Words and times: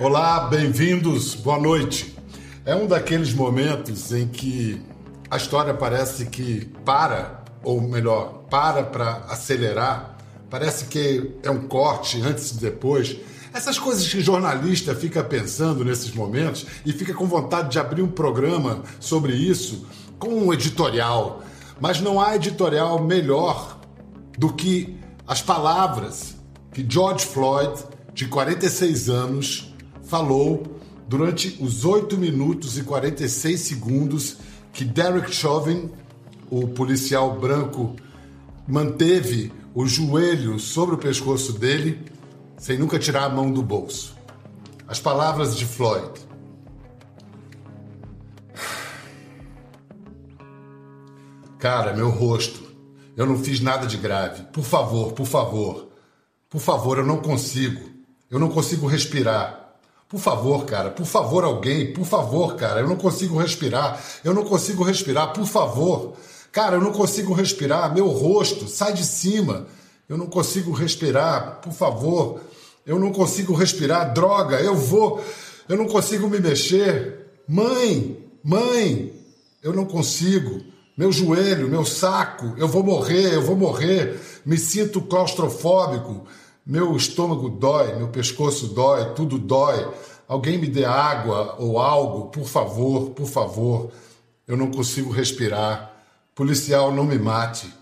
Olá, 0.00 0.48
bem-vindos, 0.48 1.34
boa 1.34 1.58
noite. 1.58 2.16
É 2.64 2.74
um 2.74 2.86
daqueles 2.86 3.34
momentos 3.34 4.10
em 4.12 4.26
que 4.26 4.80
a 5.30 5.36
história 5.36 5.74
parece 5.74 6.24
que 6.24 6.64
para, 6.86 7.44
ou 7.62 7.82
melhor, 7.82 8.44
para 8.48 8.82
para 8.82 9.16
acelerar, 9.28 10.16
parece 10.48 10.86
que 10.86 11.34
é 11.42 11.50
um 11.50 11.68
corte 11.68 12.18
antes 12.22 12.52
e 12.52 12.54
depois. 12.54 13.14
Essas 13.52 13.78
coisas 13.78 14.08
que 14.08 14.22
jornalista 14.22 14.94
fica 14.94 15.22
pensando 15.22 15.84
nesses 15.84 16.14
momentos 16.14 16.66
e 16.86 16.94
fica 16.94 17.12
com 17.12 17.26
vontade 17.26 17.68
de 17.68 17.78
abrir 17.78 18.00
um 18.00 18.10
programa 18.10 18.82
sobre 18.98 19.34
isso 19.34 19.86
com 20.18 20.30
um 20.30 20.50
editorial. 20.50 21.42
Mas 21.78 22.00
não 22.00 22.18
há 22.18 22.34
editorial 22.36 23.04
melhor 23.04 23.78
do 24.38 24.50
que 24.50 24.98
as 25.28 25.42
palavras 25.42 26.36
que 26.72 26.86
George 26.88 27.26
Floyd, 27.26 27.84
de 28.14 28.24
46 28.28 29.10
anos, 29.10 29.69
falou 30.10 30.64
durante 31.06 31.56
os 31.62 31.84
8 31.84 32.18
minutos 32.18 32.76
e 32.76 32.82
46 32.82 33.60
segundos 33.60 34.38
que 34.72 34.84
Derek 34.84 35.32
Chauvin, 35.32 35.88
o 36.50 36.66
policial 36.66 37.38
branco, 37.38 37.94
manteve 38.66 39.52
o 39.72 39.86
joelho 39.86 40.58
sobre 40.58 40.96
o 40.96 40.98
pescoço 40.98 41.52
dele 41.52 42.04
sem 42.58 42.76
nunca 42.76 42.98
tirar 42.98 43.24
a 43.24 43.28
mão 43.28 43.52
do 43.52 43.62
bolso. 43.62 44.16
As 44.88 44.98
palavras 44.98 45.56
de 45.56 45.64
Floyd. 45.64 46.10
Cara, 51.56 51.94
meu 51.94 52.10
rosto. 52.10 52.68
Eu 53.16 53.26
não 53.26 53.38
fiz 53.38 53.60
nada 53.60 53.86
de 53.86 53.96
grave. 53.96 54.42
Por 54.52 54.64
favor, 54.64 55.12
por 55.12 55.26
favor. 55.26 55.88
Por 56.48 56.60
favor, 56.60 56.98
eu 56.98 57.06
não 57.06 57.18
consigo. 57.18 57.88
Eu 58.28 58.40
não 58.40 58.48
consigo 58.48 58.88
respirar. 58.88 59.59
Por 60.10 60.18
favor, 60.18 60.64
cara, 60.64 60.90
por 60.90 61.06
favor, 61.06 61.44
alguém, 61.44 61.92
por 61.92 62.04
favor, 62.04 62.56
cara, 62.56 62.80
eu 62.80 62.88
não 62.88 62.96
consigo 62.96 63.38
respirar. 63.38 64.02
Eu 64.24 64.34
não 64.34 64.42
consigo 64.42 64.82
respirar, 64.82 65.32
por 65.32 65.46
favor. 65.46 66.14
Cara, 66.50 66.74
eu 66.74 66.80
não 66.80 66.90
consigo 66.90 67.32
respirar. 67.32 67.94
Meu 67.94 68.08
rosto, 68.08 68.66
sai 68.66 68.92
de 68.92 69.04
cima. 69.04 69.68
Eu 70.08 70.18
não 70.18 70.26
consigo 70.26 70.72
respirar, 70.72 71.60
por 71.62 71.72
favor. 71.72 72.40
Eu 72.84 72.98
não 72.98 73.12
consigo 73.12 73.54
respirar. 73.54 74.12
Droga, 74.12 74.60
eu 74.60 74.74
vou. 74.74 75.22
Eu 75.68 75.76
não 75.76 75.86
consigo 75.86 76.28
me 76.28 76.40
mexer. 76.40 77.26
Mãe, 77.46 78.18
mãe, 78.42 79.12
eu 79.62 79.72
não 79.72 79.84
consigo. 79.84 80.60
Meu 80.96 81.12
joelho, 81.12 81.68
meu 81.68 81.84
saco, 81.84 82.52
eu 82.58 82.66
vou 82.66 82.82
morrer, 82.82 83.34
eu 83.34 83.42
vou 83.42 83.54
morrer. 83.54 84.20
Me 84.44 84.58
sinto 84.58 85.00
claustrofóbico. 85.00 86.26
Meu 86.64 86.96
estômago 86.96 87.48
dói, 87.48 87.96
meu 87.96 88.08
pescoço 88.08 88.68
dói, 88.68 89.14
tudo 89.14 89.38
dói. 89.38 89.88
Alguém 90.28 90.58
me 90.58 90.68
dê 90.68 90.84
água 90.84 91.56
ou 91.58 91.78
algo, 91.78 92.28
por 92.28 92.46
favor, 92.46 93.10
por 93.10 93.26
favor. 93.26 93.90
Eu 94.46 94.56
não 94.56 94.70
consigo 94.70 95.10
respirar. 95.10 95.90
Policial, 96.34 96.92
não 96.92 97.04
me 97.04 97.18
mate. 97.18 97.72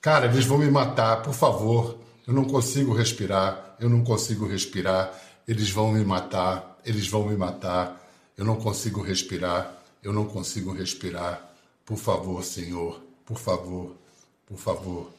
Cara, 0.00 0.26
eles 0.26 0.46
vão 0.46 0.58
me 0.58 0.70
matar, 0.70 1.22
por 1.22 1.34
favor. 1.34 1.98
Eu 2.26 2.32
não 2.32 2.44
consigo 2.44 2.94
respirar. 2.94 3.76
Eu 3.78 3.90
não 3.90 4.02
consigo 4.02 4.46
respirar. 4.46 5.12
Eles 5.46 5.70
vão 5.70 5.92
me 5.92 6.04
matar. 6.04 6.78
Eles 6.84 7.08
vão 7.08 7.26
me 7.26 7.36
matar. 7.36 8.00
Eu 8.36 8.44
não 8.44 8.56
consigo 8.56 9.02
respirar. 9.02 9.74
Eu 10.02 10.12
não 10.12 10.24
consigo 10.24 10.72
respirar. 10.72 11.52
Por 11.84 11.98
favor, 11.98 12.42
Senhor. 12.44 13.00
Por 13.26 13.36
favor. 13.36 13.92
Por 14.46 14.56
favor. 14.56 15.10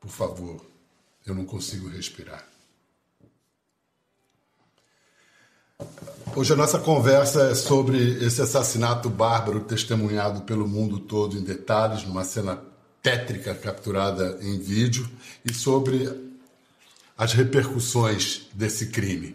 Por 0.00 0.10
favor. 0.10 0.73
Eu 1.26 1.34
não 1.34 1.46
consigo 1.46 1.88
respirar. 1.88 2.46
Hoje 6.36 6.52
a 6.52 6.56
nossa 6.56 6.78
conversa 6.78 7.50
é 7.50 7.54
sobre 7.54 8.22
esse 8.24 8.42
assassinato 8.42 9.08
bárbaro 9.08 9.60
testemunhado 9.60 10.42
pelo 10.42 10.68
mundo 10.68 10.98
todo 10.98 11.38
em 11.38 11.42
detalhes, 11.42 12.04
numa 12.04 12.24
cena 12.24 12.60
tétrica 13.02 13.54
capturada 13.54 14.38
em 14.42 14.58
vídeo, 14.58 15.08
e 15.44 15.54
sobre 15.54 16.10
as 17.16 17.32
repercussões 17.32 18.42
desse 18.52 18.88
crime. 18.88 19.34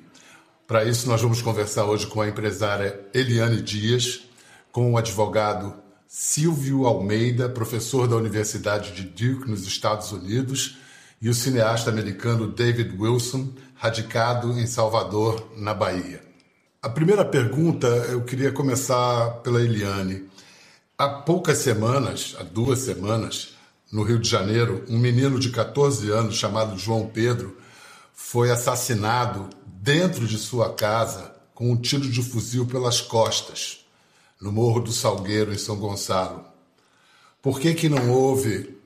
Para 0.68 0.84
isso, 0.84 1.08
nós 1.08 1.22
vamos 1.22 1.42
conversar 1.42 1.86
hoje 1.86 2.06
com 2.06 2.22
a 2.22 2.28
empresária 2.28 3.00
Eliane 3.14 3.62
Dias, 3.62 4.22
com 4.72 4.94
o 4.94 4.98
advogado 4.98 5.74
Silvio 6.08 6.86
Almeida, 6.86 7.50
professor 7.50 8.08
da 8.08 8.16
Universidade 8.16 8.92
de 8.92 9.04
Duke, 9.04 9.50
nos 9.50 9.66
Estados 9.66 10.12
Unidos 10.12 10.78
e 11.22 11.30
o 11.30 11.34
cineasta 11.34 11.90
americano 11.90 12.48
David 12.48 12.96
Wilson, 12.98 13.54
radicado 13.76 14.60
em 14.60 14.66
Salvador, 14.66 15.52
na 15.58 15.74
Bahia. 15.74 16.24
A 16.82 16.90
primeira 16.90 17.26
pergunta 17.26 17.88
eu 17.88 18.24
queria 18.24 18.52
começar 18.52 19.42
pela 19.44 19.62
Eliane. 19.62 20.30
Há 20.98 21.10
poucas 21.10 21.58
semanas, 21.58 22.36
há 22.40 22.44
duas 22.44 22.80
semanas, 22.80 23.56
no 23.92 24.04
Rio 24.04 24.20
de 24.20 24.30
Janeiro, 24.30 24.86
um 24.88 24.98
menino 24.98 25.40
de 25.40 25.50
14 25.50 26.12
anos 26.12 26.36
chamado 26.36 26.78
João 26.78 27.08
Pedro 27.08 27.58
foi 28.14 28.52
assassinado 28.52 29.50
dentro 29.66 30.28
de 30.28 30.38
sua 30.38 30.74
casa 30.74 31.36
com 31.56 31.72
um 31.72 31.76
tiro 31.76 32.08
de 32.08 32.22
fuzil 32.22 32.66
pelas 32.66 33.02
costas, 33.02 33.86
no 34.40 34.52
Morro 34.52 34.82
do 34.82 34.92
Salgueiro, 34.92 35.52
em 35.52 35.58
São 35.58 35.76
Gonçalo. 35.76 36.46
Por 37.42 37.60
que, 37.60 37.74
que 37.74 37.90
não 37.90 38.12
houve 38.12 38.79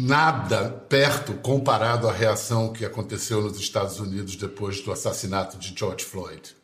nada 0.00 0.70
perto 0.88 1.34
comparado 1.34 2.08
à 2.08 2.12
reação 2.12 2.72
que 2.72 2.84
aconteceu 2.84 3.42
nos 3.42 3.58
Estados 3.58 3.98
Unidos 3.98 4.36
depois 4.36 4.80
do 4.80 4.92
assassinato 4.92 5.58
de 5.58 5.74
George 5.76 6.04
Floyd. 6.04 6.54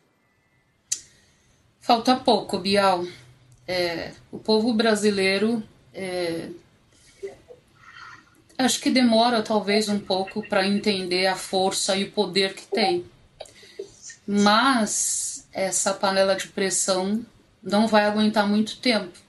Falta 1.81 2.15
pouco, 2.15 2.57
Bial. 2.57 3.05
É, 3.67 4.13
o 4.31 4.39
povo 4.39 4.73
brasileiro 4.73 5.61
é, 5.93 6.49
acho 8.57 8.79
que 8.79 8.89
demora 8.89 9.43
talvez 9.43 9.89
um 9.89 9.99
pouco 9.99 10.47
para 10.47 10.65
entender 10.65 11.27
a 11.27 11.35
força 11.35 11.95
e 11.97 12.05
o 12.05 12.11
poder 12.11 12.53
que 12.53 12.65
tem. 12.67 13.05
Mas 14.25 15.45
essa 15.51 15.93
panela 15.93 16.35
de 16.35 16.47
pressão 16.47 17.25
não 17.61 17.85
vai 17.85 18.05
aguentar 18.05 18.47
muito 18.47 18.77
tempo. 18.77 19.24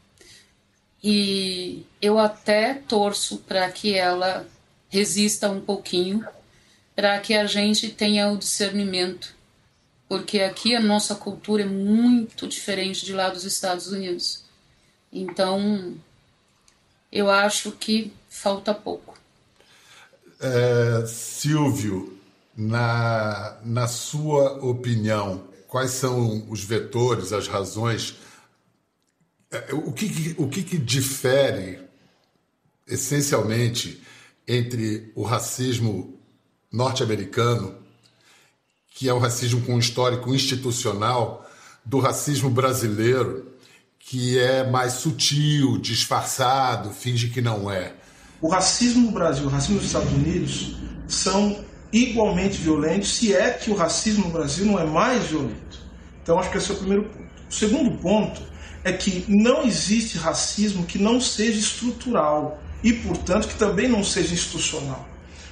E 1.08 1.86
eu 2.02 2.18
até 2.18 2.74
torço 2.74 3.38
para 3.38 3.70
que 3.70 3.94
ela 3.94 4.44
resista 4.88 5.48
um 5.48 5.60
pouquinho, 5.60 6.26
para 6.96 7.16
que 7.20 7.32
a 7.32 7.46
gente 7.46 7.90
tenha 7.90 8.28
o 8.28 8.36
discernimento, 8.36 9.32
porque 10.08 10.40
aqui 10.40 10.74
a 10.74 10.80
nossa 10.80 11.14
cultura 11.14 11.62
é 11.62 11.66
muito 11.66 12.48
diferente 12.48 13.04
de 13.04 13.12
lá 13.12 13.28
dos 13.28 13.44
Estados 13.44 13.86
Unidos. 13.86 14.42
Então, 15.12 15.94
eu 17.12 17.30
acho 17.30 17.70
que 17.70 18.12
falta 18.28 18.74
pouco. 18.74 19.16
É, 20.40 21.06
Silvio, 21.06 22.18
na, 22.56 23.58
na 23.64 23.86
sua 23.86 24.54
opinião, 24.54 25.44
quais 25.68 25.92
são 25.92 26.44
os 26.50 26.64
vetores, 26.64 27.32
as 27.32 27.46
razões 27.46 28.16
o 29.72 29.92
que, 29.92 30.34
o 30.38 30.48
que, 30.48 30.62
que 30.62 30.78
difere 30.78 31.80
essencialmente 32.86 34.02
entre 34.46 35.10
o 35.14 35.22
racismo 35.22 36.18
norte-americano, 36.72 37.74
que 38.90 39.08
é 39.08 39.12
o 39.12 39.18
racismo 39.18 39.60
com 39.62 39.78
histórico 39.78 40.34
institucional, 40.34 41.48
do 41.84 41.98
racismo 41.98 42.50
brasileiro, 42.50 43.52
que 43.98 44.38
é 44.38 44.68
mais 44.68 44.94
sutil, 44.94 45.78
disfarçado, 45.78 46.90
finge 46.90 47.28
que 47.28 47.40
não 47.40 47.70
é. 47.70 47.94
O 48.40 48.48
racismo 48.48 49.06
no 49.06 49.12
Brasil 49.12 49.46
o 49.46 49.48
racismo 49.48 49.76
nos 49.76 49.86
Estados 49.86 50.12
Unidos 50.12 50.76
são 51.08 51.64
igualmente 51.92 52.58
violentos, 52.58 53.16
se 53.16 53.34
é 53.34 53.50
que 53.50 53.70
o 53.70 53.74
racismo 53.74 54.26
no 54.26 54.32
Brasil 54.32 54.66
não 54.66 54.78
é 54.78 54.84
mais 54.84 55.26
violento. 55.26 55.80
Então, 56.22 56.38
acho 56.38 56.50
que 56.50 56.59
esse 56.59 56.70
é 56.70 56.74
o 56.74 56.78
primeiro 56.78 57.04
ponto. 57.04 57.26
O 57.48 57.52
segundo 57.52 57.98
ponto 57.98 58.42
é 58.86 58.92
que 58.92 59.24
não 59.27 59.65
existe 59.65 60.16
racismo 60.16 60.86
que 60.86 60.97
não 60.97 61.21
seja 61.21 61.59
estrutural 61.59 62.60
e, 62.84 62.92
portanto, 62.92 63.48
que 63.48 63.56
também 63.56 63.88
não 63.88 64.04
seja 64.04 64.33
institucional. 64.33 65.04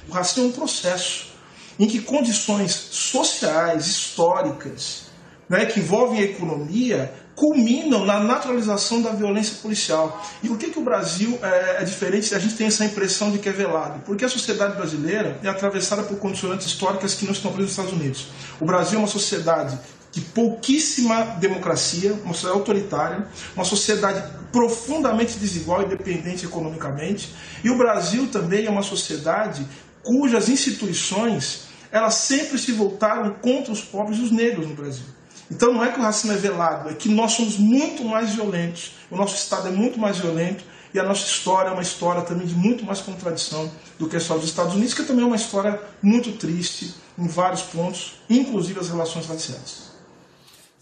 O 0.07 0.13
racismo 0.13 0.45
é 0.45 0.47
um 0.47 0.51
processo 0.53 1.33
em 1.77 1.85
que 1.85 1.99
condições 1.99 2.71
sociais, 2.71 3.87
históricas, 3.87 5.07
né, 5.49 5.65
que 5.65 5.81
envolvem 5.81 6.21
a 6.21 6.23
economia, 6.23 7.13
culminam 7.35 8.05
na 8.05 8.21
naturalização 8.21 9.01
da 9.01 9.11
violência 9.11 9.57
policial. 9.61 10.25
E 10.41 10.47
por 10.47 10.57
que, 10.57 10.69
que 10.69 10.79
o 10.79 10.83
Brasil 10.83 11.37
é, 11.43 11.81
é 11.81 11.83
diferente 11.83 12.33
a 12.33 12.39
gente 12.39 12.55
tem 12.55 12.67
essa 12.67 12.85
impressão 12.85 13.31
de 13.31 13.39
que 13.39 13.49
é 13.49 13.51
velado? 13.51 13.99
Porque 14.05 14.23
a 14.23 14.29
sociedade 14.29 14.77
brasileira 14.77 15.37
é 15.43 15.49
atravessada 15.49 16.03
por 16.03 16.17
condicionantes 16.19 16.67
históricas 16.67 17.13
que 17.13 17.25
não 17.25 17.33
estão 17.33 17.51
presentes 17.51 17.75
nos 17.75 17.85
Estados 17.85 18.01
Unidos. 18.01 18.27
O 18.61 18.65
Brasil 18.65 18.97
é 18.97 19.01
uma 19.01 19.09
sociedade 19.09 19.77
de 20.15 20.21
pouquíssima 20.21 21.23
democracia, 21.41 22.13
uma 22.23 22.33
sociedade 22.33 22.57
autoritária, 22.57 23.27
uma 23.53 23.65
sociedade 23.65 24.23
profundamente 24.49 25.37
desigual 25.37 25.81
e 25.81 25.85
dependente 25.87 26.45
economicamente. 26.45 27.35
E 27.61 27.69
o 27.69 27.77
Brasil 27.77 28.27
também 28.27 28.65
é 28.65 28.69
uma 28.69 28.81
sociedade 28.81 29.67
cujas 30.01 30.47
instituições 30.47 31.65
elas 31.91 32.15
sempre 32.15 32.57
se 32.57 32.71
voltaram 32.71 33.33
contra 33.41 33.71
os 33.71 33.81
pobres 33.81 34.19
e 34.19 34.21
os 34.21 34.31
negros 34.31 34.67
no 34.67 34.75
Brasil. 34.75 35.05
Então 35.51 35.73
não 35.73 35.83
é 35.83 35.91
que 35.91 35.99
o 35.99 36.01
racismo 36.01 36.31
é 36.31 36.37
velado, 36.37 36.89
é 36.89 36.93
que 36.93 37.09
nós 37.09 37.33
somos 37.33 37.57
muito 37.57 38.03
mais 38.03 38.33
violentos, 38.33 38.93
o 39.11 39.15
nosso 39.15 39.35
Estado 39.35 39.67
é 39.67 39.71
muito 39.71 39.99
mais 39.99 40.17
violento 40.17 40.63
e 40.93 40.99
a 40.99 41.03
nossa 41.03 41.25
história 41.25 41.69
é 41.69 41.71
uma 41.73 41.81
história 41.81 42.21
também 42.21 42.47
de 42.47 42.55
muito 42.55 42.85
mais 42.85 43.01
contradição 43.01 43.69
do 43.99 44.07
que 44.07 44.19
só 44.19 44.35
dos 44.35 44.45
Estados 44.45 44.75
Unidos, 44.75 44.93
que 44.93 45.03
também 45.03 45.23
é 45.23 45.27
uma 45.27 45.35
história 45.35 45.79
muito 46.01 46.31
triste 46.33 46.95
em 47.17 47.27
vários 47.27 47.61
pontos, 47.61 48.15
inclusive 48.29 48.79
as 48.79 48.89
relações 48.89 49.25
raciais. 49.25 49.84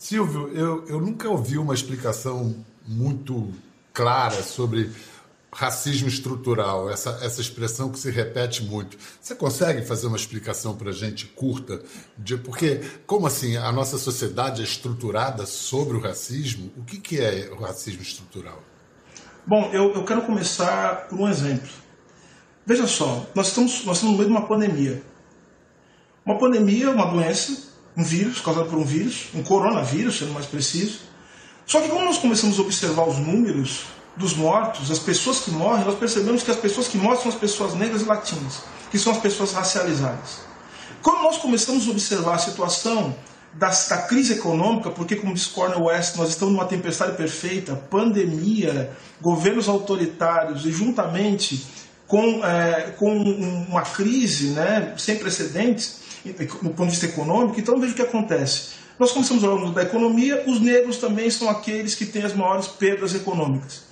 Silvio, 0.03 0.49
eu, 0.49 0.85
eu 0.85 0.99
nunca 0.99 1.29
ouvi 1.29 1.57
uma 1.57 1.73
explicação 1.73 2.53
muito 2.85 3.49
clara 3.93 4.43
sobre 4.43 4.91
racismo 5.49 6.09
estrutural, 6.09 6.89
essa, 6.89 7.19
essa 7.21 7.39
expressão 7.39 7.89
que 7.89 7.97
se 7.97 8.11
repete 8.11 8.65
muito. 8.65 8.97
Você 9.21 9.33
consegue 9.33 9.81
fazer 9.81 10.07
uma 10.07 10.17
explicação 10.17 10.75
para 10.75 10.89
a 10.89 10.93
gente 10.93 11.27
curta? 11.27 11.81
De, 12.17 12.35
porque, 12.35 12.81
como 13.07 13.27
assim, 13.27 13.55
a 13.55 13.71
nossa 13.71 13.97
sociedade 13.97 14.59
é 14.59 14.65
estruturada 14.65 15.45
sobre 15.45 15.95
o 15.95 16.01
racismo? 16.01 16.69
O 16.75 16.83
que, 16.83 16.99
que 16.99 17.21
é 17.21 17.49
o 17.49 17.61
racismo 17.61 18.01
estrutural? 18.01 18.61
Bom, 19.47 19.69
eu, 19.71 19.93
eu 19.93 20.03
quero 20.03 20.23
começar 20.23 21.07
por 21.07 21.17
um 21.17 21.29
exemplo. 21.29 21.69
Veja 22.65 22.87
só, 22.87 23.25
nós 23.33 23.47
estamos, 23.47 23.85
nós 23.85 23.95
estamos 23.95 24.17
no 24.17 24.17
meio 24.17 24.25
de 24.25 24.37
uma 24.37 24.45
pandemia. 24.49 25.01
Uma 26.25 26.37
pandemia, 26.37 26.91
uma 26.91 27.05
doença, 27.05 27.72
um 27.95 28.03
vírus, 28.03 28.41
causado 28.41 28.69
por 28.69 28.77
um 28.77 28.85
vírus, 28.85 29.25
um 29.33 29.43
coronavírus, 29.43 30.17
sendo 30.17 30.33
mais 30.33 30.45
preciso. 30.45 30.99
Só 31.65 31.81
que 31.81 31.89
quando 31.89 32.05
nós 32.05 32.17
começamos 32.17 32.59
a 32.59 32.61
observar 32.61 33.07
os 33.07 33.17
números, 33.17 33.85
dos 34.15 34.35
mortos, 34.35 34.91
as 34.91 34.99
pessoas 34.99 35.39
que 35.39 35.51
morrem, 35.51 35.85
nós 35.85 35.97
percebemos 35.97 36.43
que 36.43 36.51
as 36.51 36.57
pessoas 36.57 36.87
que 36.87 36.97
morrem 36.97 37.19
são 37.19 37.29
as 37.29 37.37
pessoas 37.37 37.73
negras 37.73 38.01
e 38.01 38.05
latinas, 38.05 38.61
que 38.91 38.99
são 38.99 39.11
as 39.11 39.19
pessoas 39.19 39.51
racializadas. 39.53 40.41
Quando 41.01 41.23
nós 41.23 41.37
começamos 41.37 41.87
a 41.87 41.91
observar 41.91 42.35
a 42.35 42.37
situação 42.37 43.15
da, 43.53 43.69
da 43.69 43.97
crise 44.03 44.33
econômica, 44.33 44.89
porque, 44.89 45.15
como 45.15 45.33
diz 45.33 45.47
Cornel 45.47 45.83
West, 45.83 46.15
nós 46.15 46.29
estamos 46.29 46.53
numa 46.53 46.65
tempestade 46.65 47.17
perfeita, 47.17 47.75
pandemia, 47.75 48.91
governos 49.21 49.67
autoritários 49.67 50.65
e 50.65 50.71
juntamente 50.71 51.65
com, 52.07 52.45
é, 52.45 52.93
com 52.97 53.11
uma 53.11 53.81
crise 53.81 54.49
né, 54.49 54.93
sem 54.97 55.17
precedentes, 55.17 56.02
no 56.61 56.69
ponto 56.69 56.85
de 56.85 56.91
vista 56.91 57.05
econômico, 57.05 57.59
então 57.59 57.79
veja 57.79 57.93
o 57.93 57.95
que 57.95 58.01
acontece. 58.01 58.83
Nós 58.97 59.11
começamos 59.11 59.43
falar 59.43 59.71
da 59.71 59.81
economia, 59.81 60.43
os 60.47 60.59
negros 60.59 60.97
também 60.97 61.29
são 61.29 61.49
aqueles 61.49 61.95
que 61.95 62.05
têm 62.05 62.23
as 62.23 62.33
maiores 62.33 62.67
perdas 62.67 63.15
econômicas. 63.15 63.83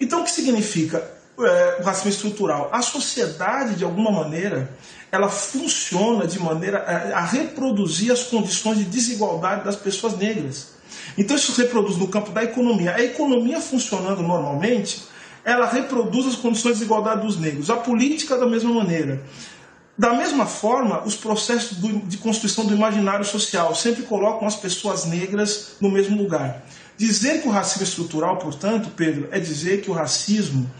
Então, 0.00 0.20
o 0.20 0.24
que 0.24 0.30
significa 0.30 1.10
é, 1.38 1.78
o 1.80 1.84
racismo 1.84 2.10
estrutural? 2.10 2.68
A 2.72 2.82
sociedade, 2.82 3.76
de 3.76 3.84
alguma 3.84 4.10
maneira, 4.10 4.70
ela 5.10 5.28
funciona 5.28 6.26
de 6.26 6.38
maneira 6.38 6.78
a, 6.78 7.18
a 7.18 7.24
reproduzir 7.24 8.12
as 8.12 8.24
condições 8.24 8.78
de 8.78 8.84
desigualdade 8.84 9.64
das 9.64 9.76
pessoas 9.76 10.16
negras. 10.16 10.72
Então, 11.16 11.36
isso 11.36 11.52
se 11.52 11.62
reproduz 11.62 11.96
no 11.96 12.08
campo 12.08 12.30
da 12.30 12.42
economia. 12.42 12.94
A 12.94 13.02
economia 13.02 13.60
funcionando 13.60 14.22
normalmente, 14.22 15.04
ela 15.44 15.66
reproduz 15.66 16.26
as 16.26 16.36
condições 16.36 16.74
de 16.74 16.80
desigualdade 16.80 17.22
dos 17.22 17.38
negros. 17.38 17.70
A 17.70 17.76
política, 17.76 18.36
da 18.36 18.46
mesma 18.46 18.72
maneira. 18.72 19.22
Da 19.98 20.14
mesma 20.14 20.46
forma, 20.46 21.02
os 21.04 21.16
processos 21.16 21.76
de 22.04 22.16
construção 22.18 22.64
do 22.64 22.72
imaginário 22.72 23.24
social 23.24 23.74
sempre 23.74 24.04
colocam 24.04 24.46
as 24.46 24.54
pessoas 24.54 25.04
negras 25.04 25.70
no 25.80 25.90
mesmo 25.90 26.16
lugar. 26.16 26.62
Dizer 26.96 27.42
que 27.42 27.48
o 27.48 27.50
racismo 27.50 27.82
é 27.82 27.84
estrutural, 27.84 28.36
portanto, 28.38 28.90
Pedro, 28.94 29.28
é 29.32 29.40
dizer 29.40 29.80
que 29.80 29.90
o 29.90 29.94
racismo 29.94 30.70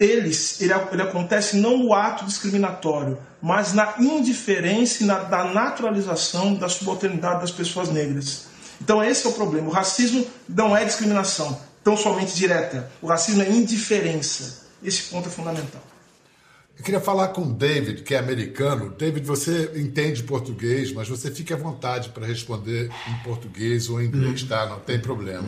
ele, 0.00 0.34
ele, 0.58 0.72
ele 0.90 1.02
acontece 1.02 1.58
não 1.58 1.76
no 1.76 1.92
ato 1.92 2.24
discriminatório, 2.24 3.18
mas 3.42 3.74
na 3.74 3.94
indiferença 3.98 5.02
e 5.02 5.06
na 5.06 5.18
da 5.18 5.44
naturalização 5.44 6.54
da 6.54 6.68
subalternidade 6.68 7.42
das 7.42 7.50
pessoas 7.50 7.90
negras. 7.90 8.46
Então 8.80 9.04
esse 9.04 9.26
é 9.26 9.30
o 9.30 9.34
problema. 9.34 9.68
O 9.68 9.72
racismo 9.72 10.26
não 10.48 10.76
é 10.76 10.84
discriminação, 10.84 11.60
tão 11.84 11.96
somente 11.96 12.34
direta. 12.34 12.90
O 13.02 13.06
racismo 13.06 13.42
é 13.42 13.50
indiferença. 13.50 14.62
Esse 14.82 15.02
ponto 15.04 15.28
é 15.28 15.30
fundamental. 15.30 15.91
Eu 16.82 16.84
queria 16.84 17.00
falar 17.00 17.28
com 17.28 17.42
o 17.42 17.52
David, 17.52 18.02
que 18.02 18.12
é 18.12 18.18
americano. 18.18 18.92
David, 18.98 19.24
você 19.24 19.70
entende 19.76 20.20
português, 20.24 20.92
mas 20.92 21.08
você 21.08 21.30
fique 21.30 21.54
à 21.54 21.56
vontade 21.56 22.08
para 22.08 22.26
responder 22.26 22.90
em 23.08 23.22
português 23.22 23.88
ou 23.88 24.02
em 24.02 24.06
inglês, 24.06 24.42
tá? 24.42 24.66
Não 24.66 24.80
tem 24.80 24.98
problema. 24.98 25.46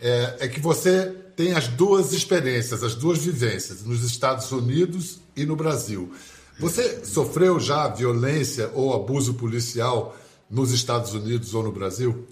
É, 0.00 0.36
é, 0.38 0.46
que 0.46 0.60
você 0.60 1.12
tem 1.34 1.52
as 1.52 1.66
duas 1.66 2.12
experiências, 2.12 2.84
as 2.84 2.94
duas 2.94 3.18
vivências, 3.18 3.82
nos 3.82 4.04
Estados 4.04 4.52
Unidos 4.52 5.18
e 5.34 5.44
no 5.44 5.56
Brasil. 5.56 6.12
Você 6.60 7.04
sofreu 7.04 7.58
já 7.58 7.88
violência 7.88 8.70
ou 8.72 8.94
abuso 8.94 9.34
policial 9.34 10.16
nos 10.48 10.70
Estados 10.70 11.12
Unidos 11.12 11.54
ou 11.54 11.64
no 11.64 11.72
Brasil? 11.72 12.24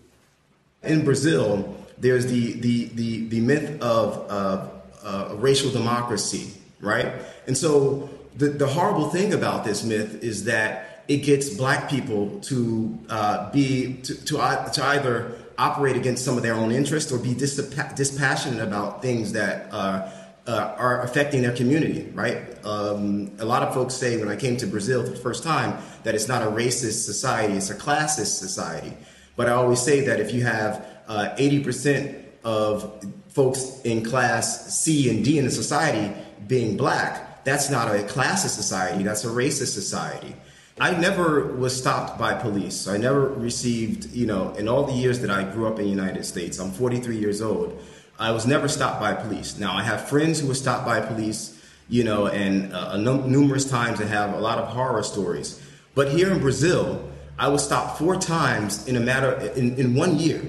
In 0.84 1.00
Brazil, 1.00 1.64
there's 2.00 2.26
the, 2.26 2.52
the, 2.60 2.90
the, 2.94 3.26
the 3.28 3.40
myth 3.40 3.82
of 3.82 4.18
uh, 4.30 4.68
uh, 5.02 5.34
racial 5.42 5.72
democracy, 5.72 6.52
right? 6.80 7.12
And 7.48 7.56
so 7.56 8.08
the, 8.36 8.48
the 8.50 8.66
horrible 8.66 9.08
thing 9.08 9.32
about 9.32 9.64
this 9.64 9.84
myth 9.84 10.22
is 10.22 10.44
that 10.44 11.04
it 11.08 11.18
gets 11.18 11.50
black 11.50 11.88
people 11.88 12.40
to 12.40 12.98
uh, 13.08 13.50
be 13.50 13.94
to, 14.02 14.14
to, 14.24 14.36
to, 14.72 14.84
either 14.84 15.38
operate 15.56 15.96
against 15.96 16.24
some 16.24 16.36
of 16.36 16.42
their 16.42 16.54
own 16.54 16.72
interests 16.72 17.12
or 17.12 17.18
be 17.18 17.34
dispa- 17.34 17.94
dispassionate 17.94 18.60
about 18.60 19.02
things 19.02 19.32
that 19.32 19.72
uh, 19.72 20.10
uh, 20.46 20.74
are 20.76 21.02
affecting 21.02 21.42
their 21.42 21.54
community, 21.54 22.10
right? 22.12 22.38
Um, 22.64 23.32
a 23.38 23.44
lot 23.44 23.62
of 23.62 23.72
folks 23.72 23.94
say 23.94 24.18
when 24.18 24.28
I 24.28 24.36
came 24.36 24.56
to 24.58 24.66
Brazil 24.66 25.04
for 25.04 25.10
the 25.10 25.16
first 25.16 25.42
time 25.42 25.78
that 26.02 26.14
it's 26.14 26.28
not 26.28 26.42
a 26.42 26.46
racist 26.46 27.04
society, 27.04 27.54
it's 27.54 27.70
a 27.70 27.74
classist 27.74 28.38
society. 28.38 28.96
But 29.36 29.48
I 29.48 29.52
always 29.52 29.80
say 29.80 30.00
that 30.06 30.20
if 30.20 30.32
you 30.32 30.44
have 30.44 30.86
80% 31.08 32.14
uh, 32.44 32.48
of 32.48 33.04
folks 33.28 33.80
in 33.84 34.04
class 34.04 34.74
C 34.74 35.10
and 35.10 35.24
D 35.24 35.38
in 35.38 35.44
the 35.44 35.50
society 35.50 36.14
being 36.46 36.76
black, 36.76 37.25
that's 37.46 37.70
not 37.70 37.94
a 37.94 38.00
classist 38.00 38.56
society, 38.56 39.04
that's 39.04 39.24
a 39.24 39.28
racist 39.28 39.72
society. 39.72 40.34
I 40.80 40.90
never 40.90 41.54
was 41.54 41.74
stopped 41.74 42.18
by 42.18 42.34
police. 42.34 42.88
I 42.88 42.96
never 42.96 43.28
received, 43.28 44.12
you 44.12 44.26
know, 44.26 44.52
in 44.54 44.66
all 44.68 44.82
the 44.82 44.92
years 44.92 45.20
that 45.20 45.30
I 45.30 45.44
grew 45.44 45.68
up 45.68 45.78
in 45.78 45.84
the 45.84 45.90
United 45.90 46.26
States, 46.26 46.58
I'm 46.58 46.72
43 46.72 47.16
years 47.16 47.40
old, 47.40 47.80
I 48.18 48.32
was 48.32 48.46
never 48.48 48.66
stopped 48.66 49.00
by 49.00 49.14
police. 49.14 49.58
Now, 49.58 49.76
I 49.76 49.84
have 49.84 50.08
friends 50.08 50.40
who 50.40 50.48
were 50.48 50.54
stopped 50.54 50.84
by 50.84 51.00
police, 51.00 51.62
you 51.88 52.02
know, 52.02 52.26
and 52.26 52.72
uh, 52.74 52.96
numerous 52.96 53.64
times 53.64 54.00
and 54.00 54.08
have 54.10 54.34
a 54.34 54.40
lot 54.40 54.58
of 54.58 54.66
horror 54.66 55.04
stories. 55.04 55.62
But 55.94 56.10
here 56.10 56.32
in 56.32 56.40
Brazil, 56.40 57.08
I 57.38 57.46
was 57.46 57.64
stopped 57.64 57.96
four 57.96 58.16
times 58.16 58.88
in 58.88 58.96
a 58.96 59.00
matter, 59.00 59.52
in, 59.54 59.76
in 59.76 59.94
one 59.94 60.18
year, 60.18 60.42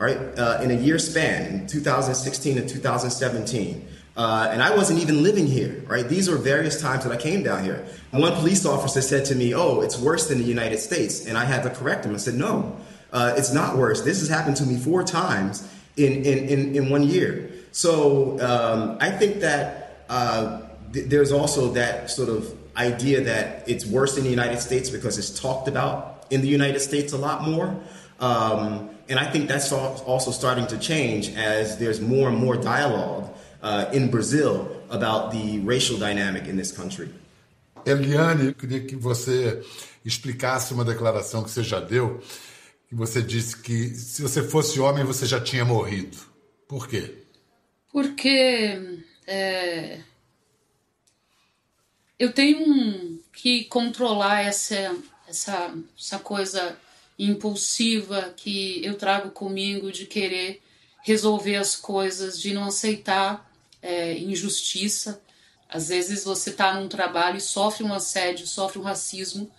all 0.00 0.06
right, 0.06 0.38
uh, 0.38 0.60
in 0.62 0.70
a 0.70 0.74
year 0.74 1.00
span, 1.00 1.46
in 1.46 1.66
2016 1.66 2.56
and 2.56 2.68
2017. 2.68 3.88
Uh, 4.16 4.48
and 4.50 4.62
I 4.62 4.74
wasn't 4.74 5.00
even 5.00 5.22
living 5.22 5.46
here, 5.46 5.82
right? 5.86 6.06
These 6.06 6.28
are 6.28 6.36
various 6.36 6.80
times 6.80 7.04
that 7.04 7.12
I 7.12 7.16
came 7.16 7.42
down 7.42 7.64
here. 7.64 7.86
One 8.10 8.32
police 8.34 8.66
officer 8.66 9.00
said 9.00 9.24
to 9.26 9.34
me, 9.34 9.54
Oh, 9.54 9.80
it's 9.80 9.98
worse 9.98 10.28
than 10.28 10.38
the 10.38 10.44
United 10.44 10.78
States. 10.78 11.26
And 11.26 11.38
I 11.38 11.44
had 11.44 11.62
to 11.62 11.70
correct 11.70 12.04
him. 12.04 12.14
I 12.14 12.18
said, 12.18 12.34
No, 12.34 12.76
uh, 13.12 13.34
it's 13.36 13.52
not 13.52 13.76
worse. 13.76 14.02
This 14.02 14.20
has 14.20 14.28
happened 14.28 14.56
to 14.56 14.66
me 14.66 14.76
four 14.76 15.04
times 15.04 15.66
in, 15.96 16.24
in, 16.24 16.48
in, 16.48 16.76
in 16.76 16.90
one 16.90 17.04
year. 17.04 17.50
So 17.72 18.38
um, 18.40 18.98
I 19.00 19.10
think 19.10 19.40
that 19.40 20.04
uh, 20.08 20.62
th- 20.92 21.08
there's 21.08 21.30
also 21.32 21.72
that 21.72 22.10
sort 22.10 22.28
of 22.28 22.52
idea 22.76 23.22
that 23.22 23.68
it's 23.68 23.86
worse 23.86 24.16
in 24.16 24.24
the 24.24 24.30
United 24.30 24.60
States 24.60 24.90
because 24.90 25.18
it's 25.18 25.38
talked 25.38 25.68
about 25.68 26.26
in 26.30 26.40
the 26.40 26.48
United 26.48 26.80
States 26.80 27.12
a 27.12 27.18
lot 27.18 27.42
more. 27.42 27.76
Um, 28.18 28.90
and 29.08 29.18
I 29.18 29.24
think 29.30 29.48
that's 29.48 29.72
also 29.72 30.30
starting 30.30 30.66
to 30.68 30.78
change 30.78 31.34
as 31.34 31.78
there's 31.78 32.00
more 32.00 32.28
and 32.28 32.38
more 32.38 32.56
dialogue 32.56 33.28
uh, 33.62 33.94
in 33.94 34.08
Brazil 34.08 34.82
about 34.90 35.30
the 35.30 35.60
racial 35.60 35.98
dynamic 35.98 36.48
in 36.48 36.56
this 36.56 36.72
country. 36.72 37.08
Eliane, 37.86 38.46
eu 38.46 38.54
queria 38.54 38.80
que 38.80 38.96
você 38.96 39.62
explicasse 40.04 40.74
uma 40.74 40.84
declaração 40.84 41.42
que 41.42 41.50
você 41.50 41.62
já 41.62 41.80
deu, 41.80 42.20
que 42.88 42.94
você 42.94 43.22
disse 43.22 43.56
que 43.56 43.94
se 43.94 44.22
você 44.22 44.42
fosse 44.42 44.80
homem 44.80 45.04
você 45.04 45.26
já 45.26 45.40
tinha 45.40 45.64
morrido. 45.64 46.16
Por 46.68 46.86
quê? 46.86 47.14
Porque 47.92 49.00
é, 49.26 50.00
eu 52.18 52.32
tenho 52.32 53.18
que 53.32 53.64
controlar 53.64 54.42
essa, 54.42 54.94
essa, 55.26 55.74
essa 55.98 56.18
coisa 56.18 56.76
impulsiva 57.18 58.32
que 58.36 58.84
eu 58.84 58.94
trago 58.94 59.30
comigo 59.30 59.90
de 59.90 60.06
querer 60.06 60.60
resolver 61.02 61.56
as 61.56 61.74
coisas, 61.76 62.40
de 62.40 62.52
não 62.52 62.64
aceitar 62.64 63.49
é, 63.82 64.18
injustiça. 64.18 65.22
Às 65.68 65.88
vezes 65.88 66.24
você 66.24 66.50
está 66.50 66.74
num 66.74 66.88
trabalho 66.88 67.36
e 67.36 67.40
sofre 67.40 67.84
um 67.84 67.92
assédio, 67.92 68.46
sofre 68.46 68.78
um 68.78 68.82
racismo, 68.82 69.50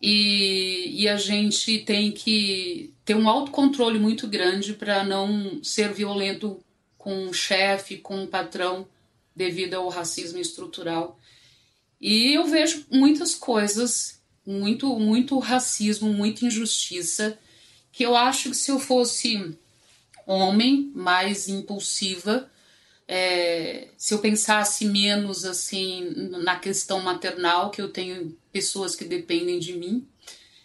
e, 0.00 1.02
e 1.02 1.08
a 1.08 1.16
gente 1.16 1.78
tem 1.78 2.12
que 2.12 2.92
ter 3.04 3.14
um 3.14 3.28
autocontrole 3.28 3.98
muito 3.98 4.28
grande 4.28 4.74
para 4.74 5.02
não 5.02 5.62
ser 5.64 5.92
violento 5.92 6.62
com 6.98 7.28
o 7.28 7.32
chefe, 7.32 7.96
com 7.96 8.22
o 8.22 8.26
patrão, 8.26 8.86
devido 9.34 9.74
ao 9.74 9.88
racismo 9.88 10.38
estrutural. 10.38 11.18
E 12.00 12.34
eu 12.34 12.46
vejo 12.46 12.84
muitas 12.90 13.34
coisas 13.34 14.20
muito, 14.46 14.98
muito 14.98 15.38
racismo, 15.38 16.12
muita 16.12 16.44
injustiça, 16.44 17.38
que 17.90 18.04
eu 18.04 18.14
acho 18.14 18.50
que 18.50 18.56
se 18.56 18.70
eu 18.70 18.78
fosse 18.78 19.56
homem, 20.26 20.90
mais 20.94 21.48
impulsiva, 21.48 22.50
é, 23.08 23.88
se 23.96 24.14
eu 24.14 24.18
pensasse 24.18 24.84
menos 24.84 25.44
assim 25.44 26.12
na 26.42 26.58
questão 26.58 27.00
maternal, 27.00 27.70
que 27.70 27.80
eu 27.80 27.88
tenho 27.88 28.36
pessoas 28.52 28.96
que 28.96 29.04
dependem 29.04 29.58
de 29.58 29.74
mim, 29.74 30.06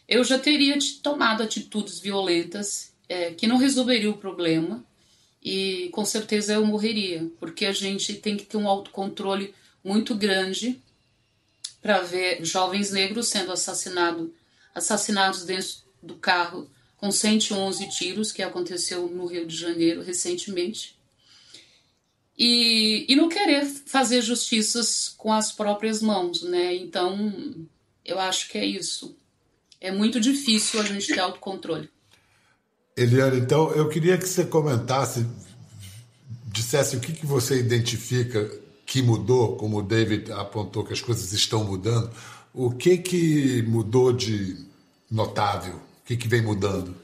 eu 0.08 0.24
já 0.24 0.40
teria 0.40 0.78
tomado 1.02 1.44
atitudes 1.44 2.00
violentas 2.00 2.92
é, 3.08 3.32
que 3.32 3.48
não 3.48 3.58
resolveriam 3.58 4.12
o 4.12 4.18
problema 4.18 4.84
e 5.44 5.90
com 5.92 6.06
certeza 6.06 6.54
eu 6.54 6.66
morreria, 6.66 7.30
porque 7.40 7.66
a 7.66 7.72
gente 7.72 8.16
tem 8.16 8.38
que 8.38 8.46
ter 8.46 8.58
um 8.58 8.68
autocontrole 8.68 9.54
muito 9.84 10.16
grande 10.16 10.80
para 11.82 12.02
ver 12.02 12.44
jovens 12.46 12.92
negros 12.92 13.28
sendo 13.28 13.52
assassinado, 13.52 14.34
assassinados 14.74 15.44
dentro 15.44 15.78
do 16.02 16.16
carro 16.16 16.70
com 16.98 17.12
111 17.12 17.90
tiros, 17.90 18.32
que 18.32 18.44
aconteceu 18.44 19.08
no 19.08 19.26
Rio 19.26 19.48
de 19.48 19.58
Janeiro 19.58 20.04
recentemente. 20.04 20.96
E, 22.44 23.06
e 23.08 23.16
não 23.16 23.30
querer 23.30 23.64
fazer 23.86 24.20
justiças 24.24 25.14
com 25.16 25.32
as 25.32 25.52
próprias 25.52 26.02
mãos, 26.02 26.42
né? 26.42 26.74
Então, 26.76 27.32
eu 28.04 28.20
acho 28.20 28.50
que 28.50 28.58
é 28.58 28.66
isso. 28.66 29.16
É 29.80 29.92
muito 29.92 30.20
difícil 30.20 30.82
a 30.82 30.84
gente 30.84 31.06
ter 31.06 31.20
autocontrole. 31.20 31.88
Eliane, 32.98 33.38
então 33.38 33.72
eu 33.74 33.88
queria 33.90 34.18
que 34.18 34.28
você 34.28 34.44
comentasse, 34.44 35.24
dissesse 36.48 36.96
o 36.96 37.00
que, 37.00 37.14
que 37.14 37.28
você 37.28 37.60
identifica 37.60 38.50
que 38.88 39.04
mudou, 39.04 39.56
como 39.56 39.78
o 39.78 39.84
David 39.84 40.32
apontou 40.32 40.84
que 40.84 40.94
as 40.94 41.00
coisas 41.00 41.32
estão 41.34 41.64
mudando, 41.64 42.10
o 42.56 42.72
que 42.72 42.98
que 42.98 43.62
mudou 43.68 44.12
de 44.12 44.66
notável? 45.12 45.76
O 45.76 46.08
que 46.08 46.18
que 46.18 46.28
vem 46.28 46.42
mudando? 46.42 46.96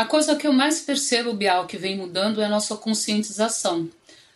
A 0.00 0.06
coisa 0.06 0.34
que 0.34 0.46
eu 0.46 0.52
mais 0.54 0.80
percebo, 0.80 1.34
Bial, 1.34 1.66
que 1.66 1.76
vem 1.76 1.94
mudando 1.94 2.40
é 2.40 2.46
a 2.46 2.48
nossa 2.48 2.74
conscientização. 2.74 3.86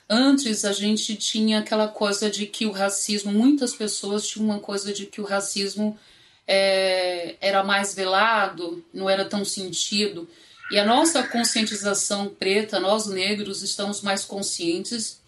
Antes 0.09 0.65
a 0.65 0.73
gente 0.73 1.17
tinha 1.17 1.61
aquela 1.61 1.89
coisa 1.89 2.31
de 2.31 2.47
que 2.47 2.67
o 2.67 2.73
racismo, 2.73 3.33
muitas 3.33 3.75
pessoas 3.75 4.27
tinham 4.27 4.47
uma 4.47 4.61
coisa 4.61 4.93
de 4.93 5.07
que 5.07 5.21
o 5.21 5.25
racismo 5.25 5.99
é, 6.47 7.37
era 7.41 7.65
mais 7.65 7.95
velado, 7.95 8.85
não 8.93 9.09
era 9.09 9.25
tão 9.25 9.45
sentido. 9.45 10.29
E 10.71 10.79
a 10.79 10.85
nossa 10.85 11.23
conscientização 11.23 12.29
preta, 12.29 12.81
nós 12.81 13.07
negros, 13.07 13.63
estamos 13.63 14.03
mais 14.03 14.25
conscientes 14.25 15.21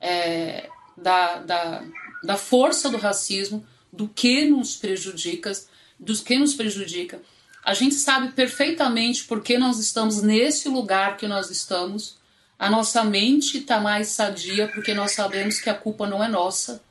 é, 0.00 0.68
da, 0.96 1.38
da, 1.38 1.84
da 2.22 2.36
força 2.36 2.88
do 2.88 2.96
racismo, 2.96 3.66
do 3.92 4.08
que 4.08 4.44
nos 4.44 4.76
prejudica, 4.76 5.52
dos 5.98 6.20
que 6.20 6.38
nos 6.38 6.54
prejudica. 6.54 7.20
A 7.64 7.74
gente 7.74 7.96
sabe 7.96 8.32
perfeitamente 8.32 9.24
por 9.24 9.42
que 9.42 9.58
nós 9.58 9.78
estamos 9.78 10.22
nesse 10.22 10.68
lugar 10.68 11.16
que 11.16 11.26
nós 11.26 11.50
estamos. 11.50 12.16
A 12.58 12.70
nossa 12.70 13.04
mente 13.04 13.58
está 13.58 13.80
mais 13.80 14.08
sadia 14.08 14.66
porque 14.68 14.94
nós 14.94 15.12
sabemos 15.12 15.60
que 15.60 15.68
a 15.68 15.74
culpa 15.74 16.06
não 16.06 16.24
é 16.24 16.28
nossa, 16.28 16.82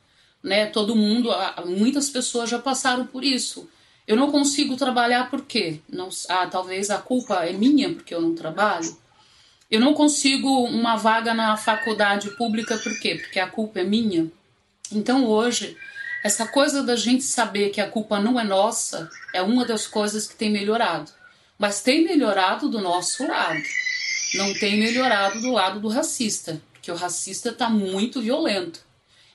né? 0.42 0.66
Todo 0.66 0.94
mundo, 0.94 1.30
muitas 1.64 2.08
pessoas 2.08 2.48
já 2.48 2.58
passaram 2.58 3.06
por 3.06 3.24
isso. 3.24 3.68
Eu 4.06 4.16
não 4.16 4.30
consigo 4.30 4.76
trabalhar 4.76 5.28
por 5.28 5.42
quê? 5.42 5.80
Não, 5.88 6.08
ah, 6.28 6.46
talvez 6.46 6.90
a 6.90 6.98
culpa 6.98 7.44
é 7.44 7.52
minha 7.52 7.92
porque 7.92 8.14
eu 8.14 8.20
não 8.20 8.34
trabalho. 8.34 8.96
Eu 9.68 9.80
não 9.80 9.94
consigo 9.94 10.48
uma 10.66 10.94
vaga 10.94 11.34
na 11.34 11.56
faculdade 11.56 12.30
pública 12.36 12.78
por 12.78 12.96
quê? 13.00 13.16
Porque 13.16 13.40
a 13.40 13.48
culpa 13.48 13.80
é 13.80 13.84
minha. 13.84 14.30
Então 14.92 15.26
hoje, 15.26 15.76
essa 16.22 16.46
coisa 16.46 16.84
da 16.84 16.94
gente 16.94 17.24
saber 17.24 17.70
que 17.70 17.80
a 17.80 17.90
culpa 17.90 18.20
não 18.20 18.38
é 18.38 18.44
nossa 18.44 19.10
é 19.34 19.42
uma 19.42 19.64
das 19.64 19.88
coisas 19.88 20.28
que 20.28 20.36
tem 20.36 20.50
melhorado. 20.50 21.10
Mas 21.58 21.82
tem 21.82 22.04
melhorado 22.04 22.68
do 22.68 22.80
nosso 22.80 23.26
lado. 23.26 23.60
Não 24.34 24.52
tem 24.54 24.78
melhorado 24.78 25.40
do 25.40 25.52
lado 25.52 25.80
do 25.80 25.88
racista, 25.88 26.60
porque 26.72 26.90
o 26.90 26.96
racista 26.96 27.50
está 27.50 27.68
muito 27.70 28.20
violento. 28.20 28.80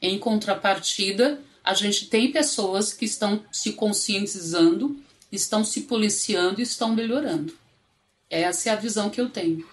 Em 0.02 0.18
contrapartida, 0.18 1.40
a 1.64 1.74
gente 1.74 2.08
tem 2.08 2.32
pessoas 2.32 2.94
que 2.94 3.06
estão 3.06 3.44
se 3.52 3.74
conscientizando, 3.74 4.98
estão 5.32 5.64
se 5.64 5.82
policiando 5.82 6.60
e 6.60 6.64
estão 6.64 6.94
melhorando. 6.94 7.54
Essa 8.30 8.70
é 8.70 8.74
a 8.74 8.78
visão 8.78 9.10
que 9.10 9.22
eu 9.22 9.30
tenho. 9.30 9.66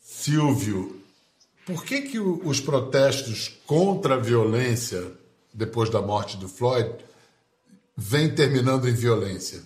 Silvio, 0.00 1.02
por 1.64 1.84
que, 1.84 2.02
que 2.02 2.18
os 2.18 2.60
protestos 2.60 3.48
contra 3.66 4.14
a 4.14 4.18
violência 4.18 5.12
depois 5.52 5.88
da 5.88 6.02
morte 6.02 6.36
do 6.36 6.48
Floyd 6.48 6.92
vêm 7.96 8.34
terminando 8.34 8.88
em 8.88 8.92
violência? 8.92 9.62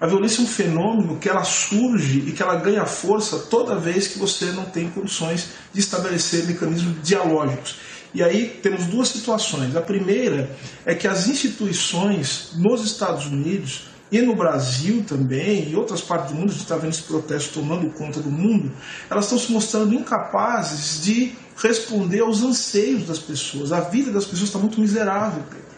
A 0.00 0.06
violência 0.06 0.40
é 0.40 0.44
um 0.44 0.46
fenômeno 0.46 1.18
que 1.18 1.28
ela 1.28 1.42
surge 1.42 2.20
e 2.20 2.32
que 2.32 2.40
ela 2.40 2.54
ganha 2.54 2.86
força 2.86 3.38
toda 3.50 3.74
vez 3.74 4.06
que 4.06 4.18
você 4.18 4.46
não 4.52 4.64
tem 4.64 4.88
condições 4.88 5.48
de 5.72 5.80
estabelecer 5.80 6.46
mecanismos 6.46 7.02
dialógicos. 7.02 7.76
E 8.14 8.22
aí 8.22 8.58
temos 8.62 8.86
duas 8.86 9.08
situações. 9.08 9.74
A 9.74 9.82
primeira 9.82 10.56
é 10.86 10.94
que 10.94 11.08
as 11.08 11.26
instituições 11.26 12.52
nos 12.54 12.84
Estados 12.84 13.26
Unidos 13.26 13.88
e 14.10 14.22
no 14.22 14.34
Brasil 14.34 15.04
também, 15.06 15.68
e 15.68 15.76
outras 15.76 16.00
partes 16.00 16.30
do 16.30 16.36
mundo, 16.36 16.50
a 16.50 16.52
gente 16.52 16.62
está 16.62 16.76
vendo 16.76 16.92
esse 16.92 17.02
protesto 17.02 17.60
tomando 17.60 17.90
conta 17.90 18.20
do 18.20 18.30
mundo, 18.30 18.72
elas 19.10 19.24
estão 19.24 19.38
se 19.38 19.52
mostrando 19.52 19.92
incapazes 19.92 21.02
de 21.02 21.32
responder 21.56 22.20
aos 22.20 22.42
anseios 22.42 23.04
das 23.06 23.18
pessoas. 23.18 23.72
A 23.72 23.80
vida 23.80 24.10
das 24.12 24.24
pessoas 24.24 24.48
está 24.48 24.58
muito 24.58 24.80
miserável, 24.80 25.42
Pedro. 25.42 25.68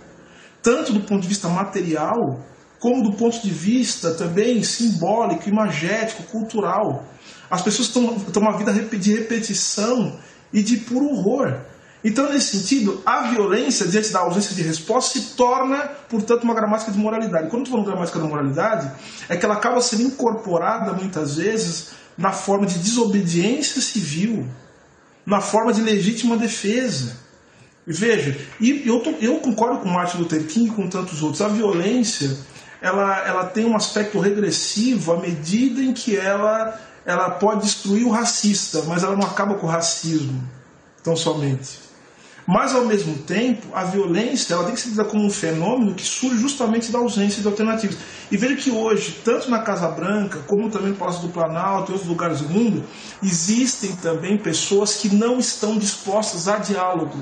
Tanto 0.62 0.92
do 0.92 1.00
ponto 1.00 1.22
de 1.22 1.28
vista 1.28 1.48
material, 1.48 2.44
como 2.80 3.02
do 3.02 3.12
ponto 3.12 3.40
de 3.40 3.50
vista 3.50 4.14
também 4.14 4.64
simbólico, 4.64 5.48
imagético, 5.48 6.22
cultural. 6.24 7.04
As 7.50 7.60
pessoas 7.60 7.88
estão, 7.88 8.16
uma 8.36 8.56
vida 8.56 8.72
de 8.72 9.12
repetição 9.12 10.18
e 10.52 10.62
de 10.62 10.78
puro 10.78 11.10
horror. 11.10 11.58
Então, 12.02 12.32
nesse 12.32 12.56
sentido, 12.56 13.02
a 13.04 13.28
violência, 13.28 13.86
diante 13.86 14.10
da 14.10 14.20
ausência 14.20 14.56
de 14.56 14.62
resposta, 14.62 15.18
se 15.18 15.34
torna, 15.34 15.90
portanto, 16.08 16.44
uma 16.44 16.54
gramática 16.54 16.90
de 16.90 16.96
moralidade. 16.96 17.50
Quando 17.50 17.66
eu 17.66 17.72
falo 17.72 17.84
gramática 17.84 18.18
de 18.18 18.26
moralidade, 18.26 18.90
é 19.28 19.36
que 19.36 19.44
ela 19.44 19.54
acaba 19.54 19.82
sendo 19.82 20.02
incorporada, 20.02 20.94
muitas 20.94 21.36
vezes, 21.36 21.90
na 22.16 22.32
forma 22.32 22.66
de 22.66 22.78
desobediência 22.78 23.82
civil, 23.82 24.48
na 25.26 25.42
forma 25.42 25.74
de 25.74 25.82
legítima 25.82 26.38
defesa. 26.38 27.18
Veja, 27.86 28.38
e 28.58 28.88
eu, 28.88 29.00
tô, 29.00 29.10
eu 29.20 29.38
concordo 29.40 29.80
com 29.80 29.88
Martin 29.88 30.18
Luther 30.18 30.46
King 30.46 30.70
e 30.70 30.72
com 30.72 30.88
tantos 30.88 31.22
outros, 31.22 31.42
a 31.42 31.48
violência 31.48 32.34
ela, 32.80 33.26
ela 33.26 33.44
tem 33.44 33.64
um 33.64 33.76
aspecto 33.76 34.18
regressivo 34.18 35.12
à 35.12 35.18
medida 35.18 35.82
em 35.82 35.92
que 35.92 36.16
ela, 36.16 36.78
ela 37.04 37.30
pode 37.30 37.62
destruir 37.62 38.06
o 38.06 38.10
racista, 38.10 38.82
mas 38.86 39.02
ela 39.02 39.16
não 39.16 39.26
acaba 39.26 39.54
com 39.54 39.66
o 39.66 39.70
racismo, 39.70 40.42
tão 41.02 41.14
somente. 41.14 41.90
Mas, 42.46 42.74
ao 42.74 42.84
mesmo 42.84 43.16
tempo, 43.18 43.68
a 43.72 43.84
violência 43.84 44.54
ela 44.54 44.64
tem 44.64 44.74
que 44.74 44.80
ser 44.80 44.88
vista 44.88 45.04
como 45.04 45.24
um 45.24 45.30
fenômeno 45.30 45.94
que 45.94 46.02
surge 46.02 46.40
justamente 46.40 46.90
da 46.90 46.98
ausência 46.98 47.40
de 47.40 47.46
alternativas. 47.46 47.96
E 48.28 48.36
veja 48.36 48.56
que 48.56 48.70
hoje, 48.72 49.20
tanto 49.24 49.48
na 49.48 49.60
Casa 49.60 49.86
Branca, 49.88 50.40
como 50.48 50.68
também 50.68 50.90
no 50.90 50.96
Palácio 50.96 51.22
do 51.22 51.28
Planalto 51.28 51.90
e 51.90 51.94
outros 51.94 52.10
lugares 52.10 52.40
do 52.40 52.48
mundo, 52.48 52.82
existem 53.22 53.92
também 53.92 54.36
pessoas 54.36 54.96
que 54.96 55.14
não 55.14 55.38
estão 55.38 55.78
dispostas 55.78 56.48
a 56.48 56.56
diálogo, 56.56 57.18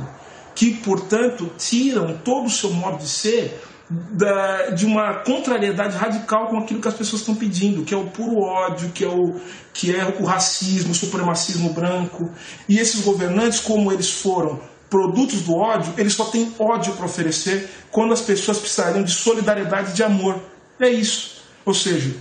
que, 0.55 0.73
portanto, 0.77 1.51
tiram 1.59 2.17
todo 2.25 2.47
o 2.47 2.51
seu 2.51 2.71
modo 2.71 2.97
de 2.97 3.09
ser 3.09 3.61
da, 3.91 4.71
de 4.71 4.85
uma 4.85 5.15
contrariedade 5.15 5.97
radical 5.97 6.49
com 6.49 6.59
aquilo 6.59 6.81
que 6.81 6.89
as 6.89 6.95
pessoas 6.95 7.23
estão 7.23 7.35
pedindo, 7.35 7.85
que 7.85 7.95
é 7.95 7.97
o 7.97 8.07
puro 8.07 8.41
ódio, 8.41 8.91
que 8.91 9.05
é 9.05 9.09
o, 9.09 9.41
que 9.73 9.95
é 9.95 10.17
o 10.21 10.25
racismo, 10.25 10.93
o 10.93 10.95
supremacismo 10.95 11.73
branco. 11.73 12.31
E 12.69 12.79
esses 12.79 13.01
governantes, 13.01 13.61
como 13.61 13.91
eles 13.91 14.11
foram 14.11 14.61
produtos 14.91 15.43
do 15.43 15.55
ódio, 15.55 15.93
eles 15.97 16.15
só 16.15 16.27
têm 16.27 16.55
ódio 16.59 16.95
para 16.95 17.07
oferecer 17.07 17.69
quando 17.91 18.13
as 18.13 18.21
pessoas 18.21 18.59
precisariam 18.59 19.03
de 19.03 19.13
solidariedade 19.13 19.91
e 19.91 19.95
de 19.95 20.03
amor. 20.03 20.39
É 20.79 20.89
isso. 20.89 21.43
Ou 21.65 21.75
seja, 21.75 22.15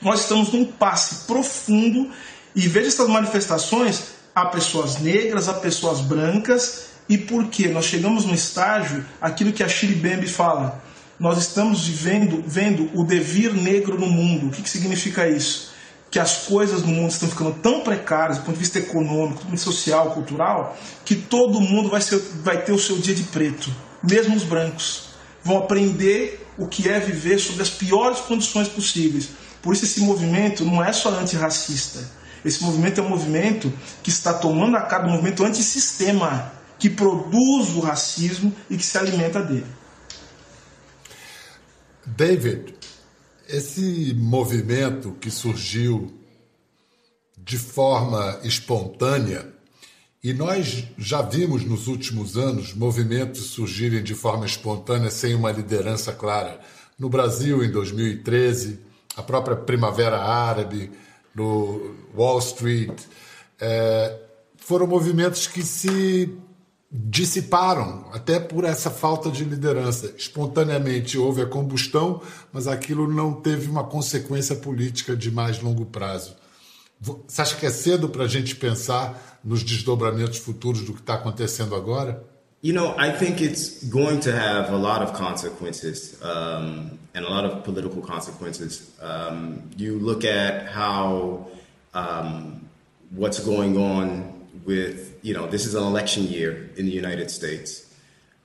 nós 0.00 0.20
estamos 0.20 0.52
num 0.52 0.64
passe 0.64 1.26
profundo 1.26 2.10
e 2.54 2.66
veja 2.68 2.88
essas 2.88 3.08
manifestações 3.08 4.12
a 4.34 4.46
pessoas 4.46 4.98
negras, 4.98 5.48
a 5.48 5.54
pessoas 5.54 6.00
brancas 6.00 6.92
e 7.08 7.18
por 7.18 7.48
quê? 7.48 7.68
Nós 7.68 7.86
chegamos 7.86 8.24
num 8.24 8.34
estágio, 8.34 9.04
aquilo 9.20 9.52
que 9.52 9.62
a 9.62 9.68
Shirley 9.68 9.98
Bembe 9.98 10.26
fala, 10.26 10.82
nós 11.22 11.38
estamos 11.38 11.86
vivendo 11.86 12.42
vendo 12.44 12.90
o 12.94 13.04
devir 13.04 13.54
negro 13.54 13.96
no 13.96 14.08
mundo. 14.08 14.48
O 14.48 14.50
que, 14.50 14.60
que 14.60 14.68
significa 14.68 15.28
isso? 15.28 15.70
que 16.10 16.18
as 16.18 16.44
coisas 16.46 16.82
no 16.82 16.88
mundo 16.88 17.10
estão 17.10 17.26
ficando 17.26 17.54
tão 17.54 17.80
precárias 17.80 18.36
do 18.36 18.44
ponto 18.44 18.56
de 18.56 18.60
vista 18.60 18.78
econômico, 18.78 19.36
do 19.36 19.38
ponto 19.38 19.46
de 19.46 19.52
vista 19.52 19.70
social, 19.70 20.10
cultural, 20.10 20.76
que 21.06 21.14
todo 21.14 21.58
mundo 21.58 21.88
vai, 21.88 22.02
ser, 22.02 22.18
vai 22.42 22.62
ter 22.62 22.72
o 22.72 22.78
seu 22.78 22.98
dia 22.98 23.14
de 23.14 23.22
preto, 23.22 23.74
mesmo 24.02 24.36
os 24.36 24.44
brancos. 24.44 25.04
Vão 25.42 25.56
aprender 25.56 26.46
o 26.58 26.68
que 26.68 26.86
é 26.86 27.00
viver 27.00 27.38
sob 27.38 27.62
as 27.62 27.70
piores 27.70 28.20
condições 28.20 28.68
possíveis. 28.68 29.30
Por 29.62 29.72
isso 29.72 29.86
esse 29.86 30.02
movimento 30.02 30.66
não 30.66 30.84
é 30.84 30.92
só 30.92 31.08
antirracista. 31.18 32.06
Esse 32.44 32.62
movimento 32.62 33.00
é 33.00 33.02
um 33.02 33.08
movimento 33.08 33.72
que 34.02 34.10
está 34.10 34.34
tomando 34.34 34.76
a 34.76 34.82
cara 34.82 35.04
do 35.04 35.12
movimento 35.12 35.42
antissistema, 35.42 36.52
que 36.78 36.90
produz 36.90 37.70
o 37.70 37.80
racismo 37.80 38.54
e 38.68 38.76
que 38.76 38.84
se 38.84 38.98
alimenta 38.98 39.40
dele. 39.40 39.64
David, 42.04 42.74
esse 43.48 44.14
movimento 44.14 45.12
que 45.20 45.30
surgiu 45.30 46.12
de 47.38 47.58
forma 47.58 48.40
espontânea, 48.42 49.52
e 50.22 50.32
nós 50.32 50.84
já 50.96 51.20
vimos 51.22 51.64
nos 51.64 51.88
últimos 51.88 52.36
anos 52.36 52.74
movimentos 52.74 53.46
surgirem 53.46 54.02
de 54.02 54.14
forma 54.14 54.46
espontânea 54.46 55.10
sem 55.10 55.34
uma 55.34 55.50
liderança 55.50 56.12
clara. 56.12 56.60
No 56.98 57.08
Brasil, 57.08 57.64
em 57.64 57.70
2013, 57.70 58.78
a 59.16 59.22
própria 59.22 59.56
Primavera 59.56 60.20
Árabe, 60.20 60.90
no 61.34 61.94
Wall 62.14 62.38
Street, 62.38 62.92
é, 63.60 64.18
foram 64.56 64.86
movimentos 64.86 65.46
que 65.46 65.62
se 65.62 66.32
dissiparam, 66.92 68.04
até 68.12 68.38
por 68.38 68.64
essa 68.64 68.90
falta 68.90 69.30
de 69.30 69.44
liderança. 69.44 70.12
Espontaneamente 70.16 71.16
houve 71.16 71.40
a 71.40 71.46
combustão, 71.46 72.20
mas 72.52 72.68
aquilo 72.68 73.10
não 73.10 73.32
teve 73.32 73.70
uma 73.70 73.84
consequência 73.84 74.56
política 74.56 75.16
de 75.16 75.30
mais 75.30 75.60
longo 75.62 75.86
prazo. 75.86 76.36
Você 77.00 77.40
acha 77.40 77.56
que 77.56 77.64
é 77.64 77.70
cedo 77.70 78.10
para 78.10 78.24
a 78.24 78.28
gente 78.28 78.54
pensar 78.54 79.40
nos 79.42 79.64
desdobramentos 79.64 80.38
futuros 80.38 80.82
do 80.82 80.92
que 80.92 81.00
está 81.00 81.14
acontecendo 81.14 81.74
agora? 81.74 82.22
You 82.62 82.74
know, 82.74 82.94
I 82.96 83.10
think 83.10 83.42
it's 83.42 83.82
going 83.88 84.20
to 84.20 84.30
have 84.30 84.72
a 84.72 84.76
lot 84.76 85.02
of 85.02 85.14
consequences 85.14 86.16
um, 86.22 86.96
and 87.12 87.24
a 87.24 87.28
lot 87.28 87.44
of 87.44 87.64
political 87.64 88.00
consequences. 88.00 88.92
Um, 89.00 89.62
you 89.76 89.98
look 89.98 90.24
at 90.24 90.68
how 90.68 91.48
um, 91.92 92.60
what's 93.10 93.40
going 93.40 93.76
on 93.76 94.41
with, 94.64 95.18
you 95.22 95.34
know, 95.34 95.46
this 95.46 95.66
is 95.66 95.74
an 95.74 95.82
election 95.82 96.24
year 96.24 96.70
in 96.76 96.86
the 96.86 96.92
United 96.92 97.30
States. 97.30 97.92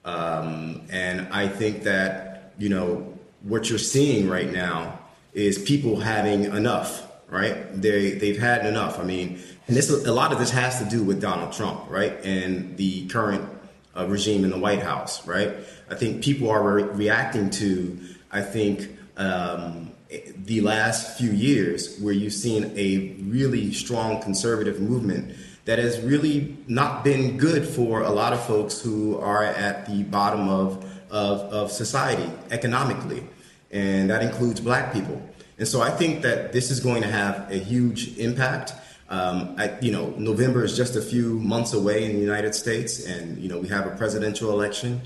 Um, 0.05 0.87
and 0.89 1.27
I 1.31 1.47
think 1.47 1.83
that, 1.83 2.53
you 2.57 2.69
know, 2.69 3.13
what 3.43 3.69
you're 3.69 3.79
seeing 3.79 4.29
right 4.29 4.51
now 4.51 4.99
is 5.33 5.57
people 5.59 5.99
having 5.99 6.45
enough, 6.45 7.05
right? 7.29 7.55
They, 7.79 8.11
they've 8.11 8.39
had 8.39 8.65
enough. 8.65 8.99
I 8.99 9.03
mean, 9.03 9.41
and 9.67 9.75
this, 9.75 9.89
a 9.89 10.13
lot 10.13 10.31
of 10.31 10.39
this 10.39 10.49
has 10.51 10.79
to 10.79 10.85
do 10.85 11.03
with 11.03 11.21
Donald 11.21 11.51
Trump, 11.51 11.89
right? 11.89 12.13
And 12.23 12.77
the 12.77 13.07
current 13.07 13.47
uh, 13.95 14.07
regime 14.07 14.43
in 14.43 14.49
the 14.49 14.57
White 14.57 14.81
House, 14.81 15.25
right? 15.27 15.53
I 15.89 15.95
think 15.95 16.23
people 16.23 16.49
are 16.49 16.63
re- 16.63 16.83
reacting 16.83 17.49
to, 17.51 17.99
I 18.31 18.41
think, 18.41 18.97
um, 19.17 19.91
the 20.37 20.61
last 20.61 21.17
few 21.17 21.31
years 21.31 21.99
where 21.99 22.13
you've 22.13 22.33
seen 22.33 22.71
a 22.77 23.15
really 23.23 23.73
strong 23.73 24.21
conservative 24.21 24.79
movement 24.79 25.35
that 25.67 25.79
has 25.79 25.99
really 25.99 26.57
not 26.69 27.03
been 27.03 27.35
good 27.35 27.67
for 27.67 28.01
a 28.01 28.09
lot 28.09 28.31
of 28.31 28.41
folks 28.45 28.79
who 28.79 29.19
are 29.19 29.43
at 29.43 29.85
the 29.85 30.01
bottom 30.03 30.47
of, 30.47 30.81
of, 31.11 31.41
of 31.51 31.71
society 31.73 32.31
economically. 32.51 33.27
And 33.69 34.09
that 34.09 34.23
includes 34.23 34.61
black 34.61 34.93
people. 34.93 35.21
And 35.57 35.67
so 35.67 35.81
I 35.81 35.91
think 35.91 36.21
that 36.21 36.53
this 36.53 36.71
is 36.71 36.79
going 36.79 37.01
to 37.01 37.09
have 37.09 37.51
a 37.51 37.57
huge 37.57 38.17
impact. 38.17 38.75
Um, 39.09 39.55
I, 39.57 39.77
you 39.81 39.91
know, 39.91 40.13
November 40.17 40.63
is 40.63 40.77
just 40.77 40.95
a 40.95 41.01
few 41.01 41.37
months 41.39 41.73
away 41.73 42.05
in 42.05 42.13
the 42.13 42.21
United 42.21 42.55
States, 42.55 43.05
and 43.05 43.37
you 43.37 43.49
know 43.49 43.59
we 43.59 43.67
have 43.67 43.87
a 43.87 43.95
presidential 43.95 44.51
election, 44.51 45.01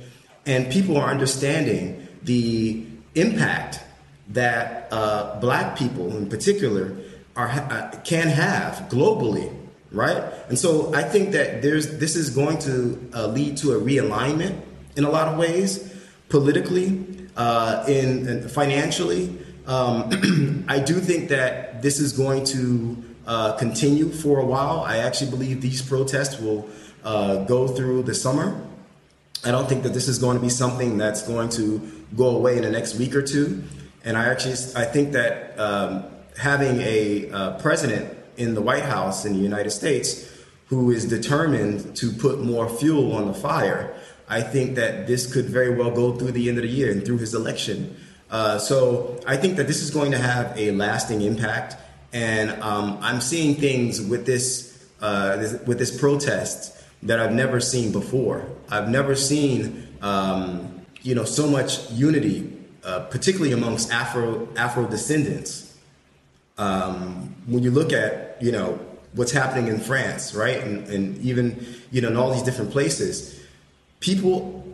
and 0.46 0.72
people 0.72 0.98
are 0.98 1.10
understanding 1.10 2.08
the 2.24 2.86
impact 3.16 3.80
that 4.30 4.88
uh, 4.92 5.40
Black 5.40 5.78
people, 5.78 6.16
in 6.18 6.30
particular, 6.30 6.96
are 7.36 7.50
uh, 7.50 7.92
can 8.04 8.28
have 8.28 8.90
globally 8.90 9.56
right? 9.92 10.24
And 10.50 10.58
so 10.58 10.94
I 10.94 11.04
think 11.04 11.32
that 11.32 11.62
there's 11.62 11.98
this 12.00 12.16
is 12.16 12.30
going 12.30 12.60
to 12.60 13.10
uh, 13.14 13.28
lead 13.28 13.58
to 13.58 13.74
a 13.74 13.80
realignment 13.80 14.62
in 14.96 15.04
a 15.04 15.10
lot 15.10 15.28
of 15.28 15.38
ways, 15.38 15.94
politically, 16.30 17.06
uh, 17.36 17.86
in, 17.88 18.28
in, 18.28 18.50
financially. 18.50 19.38
Um, 19.68 20.66
I 20.70 20.80
do 20.80 20.96
think 21.00 21.30
that 21.30 21.82
this 21.82 22.00
is 22.00 22.14
going 22.14 22.46
to 22.46 23.04
uh, 23.28 23.58
continue 23.58 24.10
for 24.10 24.40
a 24.40 24.46
while. 24.46 24.82
I 24.82 24.98
actually 24.98 25.32
believe 25.32 25.62
these 25.62 25.82
protests 25.82 26.40
will 26.40 26.68
uh, 27.04 27.44
go 27.46 27.68
through 27.68 28.04
the 28.04 28.16
summer. 28.16 28.62
I 29.44 29.52
don't 29.52 29.68
think 29.68 29.84
that 29.84 29.94
this 29.94 30.08
is 30.08 30.20
going 30.20 30.38
to 30.38 30.42
be 30.42 30.50
something 30.50 30.98
that's 30.98 31.28
going 31.28 31.50
to 31.50 31.80
go 32.16 32.36
away 32.36 32.58
in 32.58 32.64
the 32.64 32.70
next 32.70 32.96
week 32.96 33.16
or 33.16 33.22
two. 33.22 33.64
And 34.04 34.18
I 34.18 34.30
actually 34.30 34.54
I 34.76 34.86
think 34.86 35.14
that 35.14 35.60
um, 35.60 36.06
having 36.38 36.80
a 36.82 37.30
uh, 37.32 37.60
president 37.60 38.18
in 38.38 38.54
the 38.54 38.62
White 38.62 38.84
House 38.84 39.26
in 39.26 39.34
the 39.34 39.40
United 39.40 39.72
States 39.72 40.30
who 40.72 40.90
is 40.90 41.06
determined 41.06 41.96
to 41.98 42.12
put 42.14 42.40
more 42.40 42.70
fuel 42.70 43.14
on 43.14 43.28
the 43.28 43.34
fire. 43.34 43.94
I 44.30 44.42
think 44.42 44.76
that 44.76 45.06
this 45.06 45.32
could 45.32 45.46
very 45.46 45.76
well 45.76 45.92
go 45.92 46.14
through 46.14 46.32
the 46.32 46.48
end 46.48 46.58
of 46.58 46.64
the 46.64 46.70
year 46.70 46.92
and 46.92 47.06
through 47.06 47.18
his 47.18 47.34
election. 47.34 47.98
Uh, 48.30 48.58
so 48.58 49.20
I 49.28 49.36
think 49.36 49.58
that 49.58 49.68
this 49.68 49.82
is 49.82 49.92
going 49.92 50.12
to 50.12 50.18
have 50.18 50.58
a 50.58 50.72
lasting 50.72 51.22
impact, 51.22 51.76
and 52.14 52.52
um, 52.62 52.98
I'm 53.02 53.20
seeing 53.20 53.56
things 53.56 54.02
with 54.02 54.26
this, 54.26 54.88
uh, 55.02 55.36
this, 55.36 55.62
with 55.68 55.78
this 55.78 56.00
protest 56.00 56.82
that 57.04 57.20
I've 57.20 57.34
never 57.34 57.60
seen 57.60 57.92
before. 57.92 58.46
I've 58.70 58.88
never 58.88 59.14
seen 59.14 59.90
um, 60.02 60.82
you 61.02 61.16
know 61.16 61.26
so 61.26 61.48
much 61.48 61.92
unity, 61.92 62.58
uh, 62.86 63.02
particularly 63.10 63.52
amongst 63.52 63.92
Afro 63.92 64.48
Afro 64.56 64.86
descendants. 64.88 65.78
Um, 66.58 67.31
when 67.46 67.64
you 67.64 67.72
look 67.72 67.94
at, 67.94 68.38
you 68.42 68.52
know, 68.52 68.80
what's 69.14 69.32
happening 69.32 69.68
in 69.68 69.80
France, 69.80 70.34
right, 70.34 70.58
and, 70.60 70.88
and 70.88 71.18
even, 71.20 71.66
you 71.92 72.02
know, 72.02 72.10
in 72.10 72.18
all 72.18 72.32
these 72.32 72.44
different 72.44 72.72
places, 72.72 73.40
people 74.00 74.66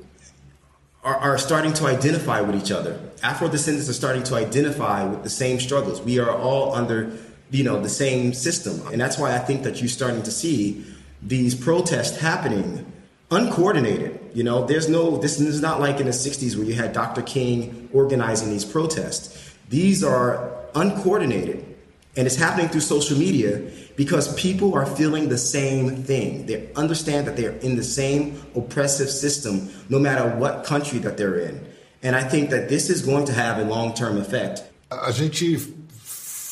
are, 1.04 1.16
are 1.16 1.38
starting 1.38 1.74
to 1.74 1.86
identify 1.86 2.42
with 2.42 2.56
each 2.56 2.72
other. 2.72 3.00
Afro 3.24 3.50
descendants 3.50 3.90
are 3.90 3.94
starting 3.94 4.24
to 4.24 4.36
identify 4.36 5.04
with 5.06 5.24
the 5.24 5.30
same 5.30 5.60
struggles. 5.60 6.02
We 6.02 6.20
are 6.20 6.32
all 6.32 6.76
under, 6.76 7.18
you 7.50 7.64
know, 7.64 7.82
the 7.82 7.90
same 7.90 8.34
system, 8.34 8.86
and 8.92 9.02
that's 9.02 9.18
why 9.18 9.36
I 9.36 9.40
think 9.40 9.64
that 9.64 9.82
you're 9.82 9.90
starting 9.90 10.24
to 10.24 10.32
see 10.32 10.86
these 11.22 11.56
protests 11.56 12.18
happening 12.18 12.92
uncoordinated. 13.32 14.20
You 14.34 14.44
know, 14.44 14.66
there's 14.66 14.88
no, 14.88 15.18
this 15.18 15.40
is 15.40 15.62
not 15.62 15.80
like 15.80 16.00
in 16.00 16.06
the 16.06 16.12
60s 16.12 16.56
where 16.56 16.66
you 16.66 16.76
had 16.76 16.94
Dr. 16.94 17.22
King 17.22 17.90
organizing 17.94 18.50
these 18.50 18.66
protests. 18.66 19.56
These 19.70 20.04
are 20.04 20.52
uncoordinated. 20.76 21.77
And 22.18 22.26
it's 22.26 22.36
happening 22.36 22.68
through 22.70 22.82
social 22.82 23.16
media 23.16 23.62
because 23.96 24.34
people 24.34 24.74
are 24.74 24.88
feeling 24.88 25.30
the 25.30 25.38
same 25.38 26.04
thing. 26.04 26.48
They 26.48 26.70
understand 26.76 27.28
that 27.28 27.38
they're 27.38 27.58
in 27.62 27.76
the 27.76 27.84
same 27.84 28.42
oppressive 28.56 29.12
system, 29.12 29.70
no 29.88 30.00
matter 30.00 30.28
what 30.36 30.66
country 30.66 30.98
that 31.00 31.16
they're 31.16 31.38
in. 31.38 31.64
And 32.02 32.16
I 32.16 32.24
think 32.24 32.50
that 32.50 32.70
this 32.70 32.90
is 32.90 33.04
going 33.04 33.26
to 33.26 33.34
have 33.34 33.60
a 33.60 33.64
long-term 33.64 34.18
effect. 34.18 34.64
A 34.90 35.12
gente 35.12 35.58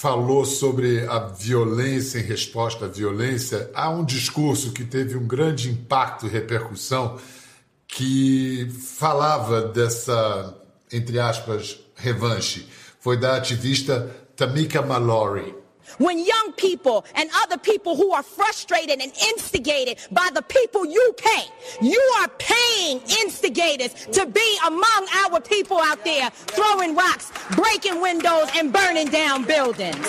falou 0.05 0.45
sobre 0.45 1.07
a 1.07 1.19
violência 1.19 2.19
em 2.19 2.23
resposta 2.23 2.85
à 2.85 2.87
violência. 2.87 3.71
Há 3.73 3.89
um 3.89 4.05
discurso 4.05 4.71
que 4.71 4.83
teve 4.83 5.17
um 5.17 5.25
grande 5.25 5.71
impacto 5.71 6.27
e 6.27 6.29
repercussão 6.29 7.17
que 7.87 8.69
falava 8.69 9.63
dessa, 9.69 10.55
entre 10.91 11.17
aspas, 11.17 11.79
revanche. 11.95 12.67
Foi 12.99 13.17
da 13.17 13.37
ativista 13.37 14.11
Tamika 14.37 14.85
Mallory. 14.85 15.53
When 15.99 16.17
young 16.17 16.53
people 16.57 17.05
and 17.13 17.29
other 17.43 17.57
people 17.57 17.95
who 17.95 18.11
are 18.11 18.23
frustrated 18.23 18.99
and 18.99 19.13
instigated 19.29 19.99
by 20.11 20.29
the 20.33 20.41
people 20.41 20.85
you 20.85 21.13
pay, 21.15 21.45
you 21.81 22.01
are 22.19 22.27
paying 22.39 23.01
instigators 23.21 23.93
to 24.11 24.25
be 24.25 24.57
among 24.65 25.07
our 25.25 25.39
people 25.39 25.79
out 25.79 26.03
there 26.03 26.29
throwing 26.31 26.95
rocks, 26.95 27.31
breaking 27.55 28.01
windows, 28.01 28.49
and 28.55 28.73
burning 28.73 29.07
down 29.09 29.43
buildings. 29.43 30.07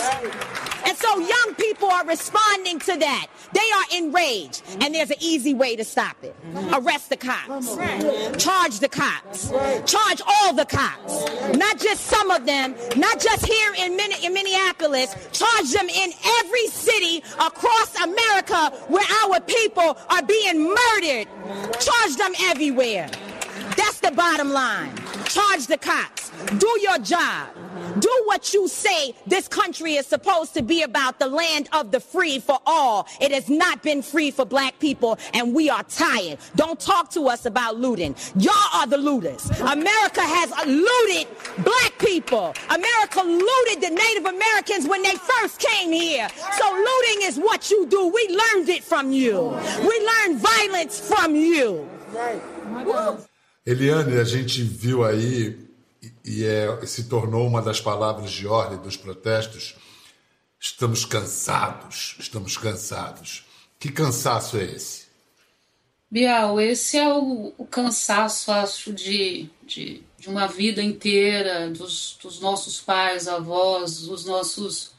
And 0.87 0.97
so 0.97 1.19
young 1.19 1.55
people 1.57 1.91
are 1.91 2.07
responding 2.07 2.79
to 2.81 2.97
that. 2.97 3.27
They 3.53 3.61
are 3.61 4.01
enraged. 4.01 4.63
And 4.81 4.95
there's 4.95 5.11
an 5.11 5.17
easy 5.21 5.53
way 5.53 5.77
to 5.77 5.85
stop 5.85 6.17
it. 6.23 6.35
Arrest 6.73 7.11
the 7.11 7.17
cops. 7.17 7.77
Charge 8.43 8.79
the 8.79 8.89
cops. 8.89 9.51
Charge 9.85 10.23
all 10.27 10.55
the 10.55 10.65
cops. 10.65 11.25
Not 11.57 11.81
just 11.81 12.07
some 12.07 12.31
of 12.31 12.47
them, 12.47 12.75
not 12.97 13.21
just 13.21 13.45
here 13.47 13.75
in, 13.79 13.97
Minneapolis. 13.97 15.15
Charge 15.33 15.73
them 15.73 15.89
in 15.89 16.13
every 16.41 16.67
city 16.69 17.23
across 17.41 17.95
America 18.01 18.71
where 18.89 19.07
our 19.25 19.41
people 19.41 19.99
are 20.09 20.23
being 20.23 20.65
murdered. 20.65 21.27
Charge 21.81 22.17
them 22.17 22.33
everywhere. 22.43 23.11
That's 23.77 24.01
the 24.01 24.11
bottom 24.13 24.51
line. 24.51 24.95
Charge 25.27 25.67
the 25.67 25.79
cops. 25.79 26.31
Do 26.59 26.79
your 26.81 26.99
job. 26.99 27.49
Do 28.01 28.23
what 28.25 28.53
you 28.53 28.69
say 28.69 29.15
this 29.27 29.49
country 29.49 29.95
is 29.95 30.07
supposed 30.07 30.55
to 30.55 30.63
be 30.63 30.83
about 30.83 31.19
the 31.19 31.27
land 31.27 31.69
of 31.73 31.91
the 31.91 32.01
free 32.01 32.39
for 32.39 32.59
all. 32.67 33.07
It 33.21 33.33
has 33.33 33.49
not 33.49 33.83
been 33.83 34.03
free 34.03 34.31
for 34.31 34.45
black 34.45 34.79
people, 34.79 35.19
and 35.35 35.55
we 35.55 35.71
are 35.71 35.83
tired. 35.85 36.39
Don't 36.57 36.79
talk 36.79 37.11
to 37.11 37.29
us 37.29 37.47
about 37.47 37.77
looting. 37.77 38.15
Y'all 38.37 38.55
are 38.75 38.87
the 38.87 38.99
looters. 38.99 39.49
America 39.61 40.23
has 40.23 40.51
looted 40.67 41.29
black 41.65 41.99
people. 41.99 42.55
America 42.71 43.23
looted 43.23 43.83
the 43.83 43.91
Native 43.91 44.27
Americans 44.27 44.87
when 44.87 45.03
they 45.03 45.15
first 45.15 45.61
came 45.61 45.93
here. 45.93 46.29
So 46.59 46.73
looting 46.73 47.29
is 47.29 47.39
what 47.39 47.71
you 47.71 47.87
do. 47.87 48.09
We 48.09 48.29
learned 48.29 48.69
it 48.69 48.85
from 48.85 49.13
you. 49.13 49.57
We 49.81 50.09
learned 50.11 50.41
violence 50.41 51.01
from 51.01 51.35
you. 51.35 51.89
Eliane, 53.67 54.17
a 54.17 54.23
gente 54.23 54.63
viu 54.63 55.05
aí 55.05 55.59
e 56.25 56.45
é, 56.45 56.87
se 56.87 57.09
tornou 57.09 57.45
uma 57.45 57.61
das 57.61 57.81
palavras 57.81 58.31
de 58.31 58.47
ordem 58.47 58.79
dos 58.79 58.97
protestos. 58.97 59.75
Estamos 60.61 61.05
cansados, 61.05 62.15
estamos 62.21 62.57
cansados. 62.57 63.45
Que 63.81 63.91
cansaço 63.91 64.57
é 64.57 64.65
esse? 64.65 65.07
Bial, 66.09 66.61
esse 66.61 66.97
é 66.97 67.13
o, 67.13 67.53
o 67.59 67.67
cansaço, 67.67 68.53
acho, 68.53 68.93
de, 68.93 69.51
de, 69.65 70.01
de, 70.17 70.29
uma 70.29 70.47
vida 70.47 70.81
inteira 70.81 71.69
dos, 71.69 72.17
dos 72.23 72.39
nossos 72.39 72.81
pais, 72.81 73.27
avós, 73.27 74.03
dos 74.03 74.25
nossos. 74.25 74.93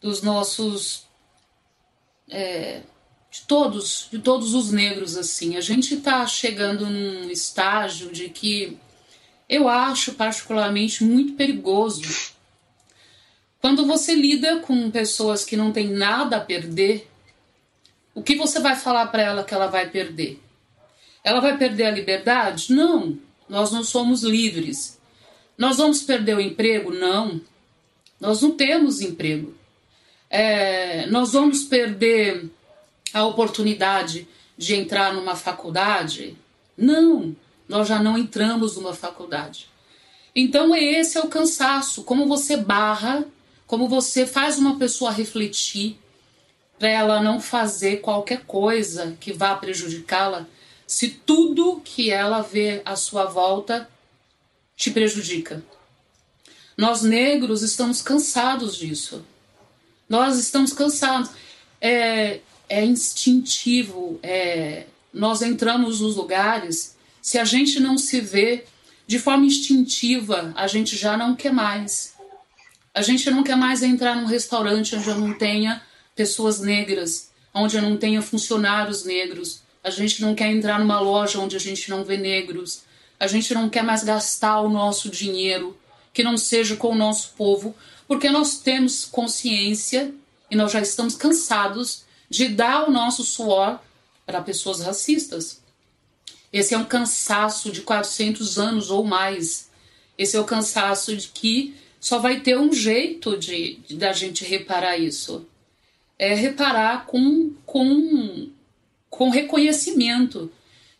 dos 0.00 0.22
nossos. 0.22 1.06
É, 2.28 2.82
de 3.34 3.40
todos, 3.48 4.06
de 4.12 4.20
todos 4.20 4.54
os 4.54 4.70
negros, 4.70 5.16
assim. 5.16 5.56
A 5.56 5.60
gente 5.60 5.94
está 5.94 6.24
chegando 6.24 6.86
num 6.86 7.28
estágio 7.28 8.12
de 8.12 8.28
que 8.28 8.78
eu 9.48 9.68
acho 9.68 10.14
particularmente 10.14 11.02
muito 11.02 11.32
perigoso 11.32 12.32
quando 13.60 13.86
você 13.86 14.14
lida 14.14 14.60
com 14.60 14.88
pessoas 14.88 15.44
que 15.44 15.56
não 15.56 15.72
têm 15.72 15.88
nada 15.88 16.36
a 16.36 16.40
perder 16.40 17.10
o 18.14 18.22
que 18.22 18.36
você 18.36 18.60
vai 18.60 18.76
falar 18.76 19.08
para 19.08 19.22
ela 19.22 19.42
que 19.42 19.52
ela 19.52 19.66
vai 19.66 19.90
perder? 19.90 20.40
Ela 21.24 21.40
vai 21.40 21.58
perder 21.58 21.86
a 21.86 21.90
liberdade? 21.90 22.72
Não, 22.72 23.18
nós 23.48 23.72
não 23.72 23.82
somos 23.82 24.22
livres. 24.22 25.00
Nós 25.58 25.78
vamos 25.78 26.02
perder 26.02 26.36
o 26.36 26.40
emprego? 26.40 26.92
Não, 26.92 27.40
nós 28.20 28.40
não 28.40 28.52
temos 28.52 29.00
emprego. 29.00 29.52
É, 30.30 31.06
nós 31.06 31.32
vamos 31.32 31.64
perder 31.64 32.48
a 33.14 33.24
oportunidade 33.24 34.28
de 34.58 34.74
entrar 34.74 35.14
numa 35.14 35.36
faculdade? 35.36 36.36
Não, 36.76 37.34
nós 37.68 37.88
já 37.88 38.02
não 38.02 38.18
entramos 38.18 38.76
numa 38.76 38.92
faculdade. 38.92 39.68
Então, 40.34 40.74
esse 40.74 41.16
é 41.16 41.20
o 41.20 41.28
cansaço, 41.28 42.02
como 42.02 42.26
você 42.26 42.56
barra, 42.56 43.24
como 43.66 43.88
você 43.88 44.26
faz 44.26 44.58
uma 44.58 44.76
pessoa 44.76 45.12
refletir 45.12 45.96
para 46.78 46.88
ela 46.88 47.22
não 47.22 47.40
fazer 47.40 48.00
qualquer 48.00 48.44
coisa 48.44 49.16
que 49.20 49.32
vá 49.32 49.54
prejudicá-la, 49.54 50.46
se 50.86 51.08
tudo 51.08 51.80
que 51.84 52.10
ela 52.10 52.42
vê 52.42 52.82
à 52.84 52.96
sua 52.96 53.24
volta 53.24 53.88
te 54.76 54.90
prejudica. 54.90 55.64
Nós 56.76 57.02
negros 57.02 57.62
estamos 57.62 58.02
cansados 58.02 58.76
disso. 58.76 59.24
Nós 60.08 60.36
estamos 60.36 60.72
cansados. 60.72 61.30
É, 61.80 62.40
é 62.68 62.84
instintivo. 62.84 64.18
É, 64.22 64.86
nós 65.12 65.42
entramos 65.42 66.00
nos 66.00 66.16
lugares, 66.16 66.96
se 67.22 67.38
a 67.38 67.44
gente 67.44 67.78
não 67.80 67.96
se 67.96 68.20
vê 68.20 68.64
de 69.06 69.18
forma 69.18 69.46
instintiva, 69.46 70.52
a 70.56 70.66
gente 70.66 70.96
já 70.96 71.16
não 71.16 71.34
quer 71.34 71.52
mais. 71.52 72.14
A 72.92 73.02
gente 73.02 73.30
não 73.30 73.42
quer 73.42 73.56
mais 73.56 73.82
entrar 73.82 74.16
num 74.16 74.26
restaurante 74.26 74.94
onde 74.96 75.08
eu 75.08 75.18
não 75.18 75.34
tenha 75.34 75.82
pessoas 76.14 76.60
negras, 76.60 77.30
onde 77.52 77.80
não 77.80 77.96
tenha 77.96 78.22
funcionários 78.22 79.04
negros. 79.04 79.60
A 79.82 79.90
gente 79.90 80.22
não 80.22 80.34
quer 80.34 80.50
entrar 80.50 80.78
numa 80.78 81.00
loja 81.00 81.40
onde 81.40 81.56
a 81.56 81.60
gente 81.60 81.90
não 81.90 82.04
vê 82.04 82.16
negros. 82.16 82.82
A 83.18 83.26
gente 83.26 83.52
não 83.52 83.68
quer 83.68 83.82
mais 83.82 84.02
gastar 84.02 84.60
o 84.60 84.68
nosso 84.68 85.10
dinheiro 85.10 85.76
que 86.12 86.22
não 86.22 86.36
seja 86.36 86.76
com 86.76 86.90
o 86.90 86.94
nosso 86.94 87.32
povo, 87.36 87.74
porque 88.06 88.30
nós 88.30 88.58
temos 88.58 89.04
consciência 89.04 90.14
e 90.48 90.54
nós 90.54 90.70
já 90.70 90.80
estamos 90.80 91.16
cansados 91.16 92.03
de 92.28 92.48
dar 92.48 92.88
o 92.88 92.90
nosso 92.90 93.22
suor 93.22 93.80
para 94.24 94.42
pessoas 94.42 94.80
racistas. 94.80 95.62
Esse 96.52 96.74
é 96.74 96.78
um 96.78 96.84
cansaço 96.84 97.70
de 97.70 97.82
400 97.82 98.58
anos 98.58 98.90
ou 98.90 99.04
mais. 99.04 99.68
Esse 100.16 100.36
é 100.36 100.40
o 100.40 100.44
cansaço 100.44 101.16
de 101.16 101.28
que 101.28 101.74
só 102.00 102.18
vai 102.18 102.40
ter 102.40 102.58
um 102.58 102.72
jeito 102.72 103.36
de, 103.36 103.80
da 103.90 104.12
gente 104.12 104.44
reparar 104.44 104.96
isso 104.96 105.46
é 106.18 106.34
reparar 106.34 107.06
com, 107.06 107.52
com, 107.66 108.50
com 109.10 109.30
reconhecimento 109.30 110.50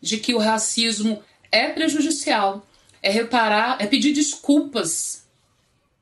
de 0.01 0.17
que 0.17 0.33
o 0.33 0.39
racismo 0.39 1.23
é 1.51 1.67
prejudicial, 1.69 2.67
é 3.01 3.09
reparar, 3.09 3.77
é 3.79 3.87
pedir 3.87 4.11
desculpas, 4.11 5.25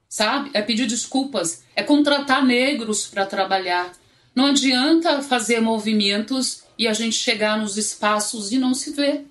sabe? 0.10 0.52
É 0.54 0.62
pedir 0.62 0.88
desculpas, 0.88 1.64
é 1.76 1.84
contratar 1.84 2.44
negros 2.44 3.08
para 3.08 3.26
trabalhar. 3.26 3.94
Não 4.36 4.48
adianta 4.48 5.22
fazer 5.22 5.60
movimentos 5.62 6.64
e 6.78 6.88
a 6.88 6.94
gente 6.94 7.16
chegar 7.16 7.58
nos 7.58 7.78
espaços 7.78 8.52
e 8.52 8.58
não 8.58 8.74
se 8.74 8.92
ver. 8.92 9.26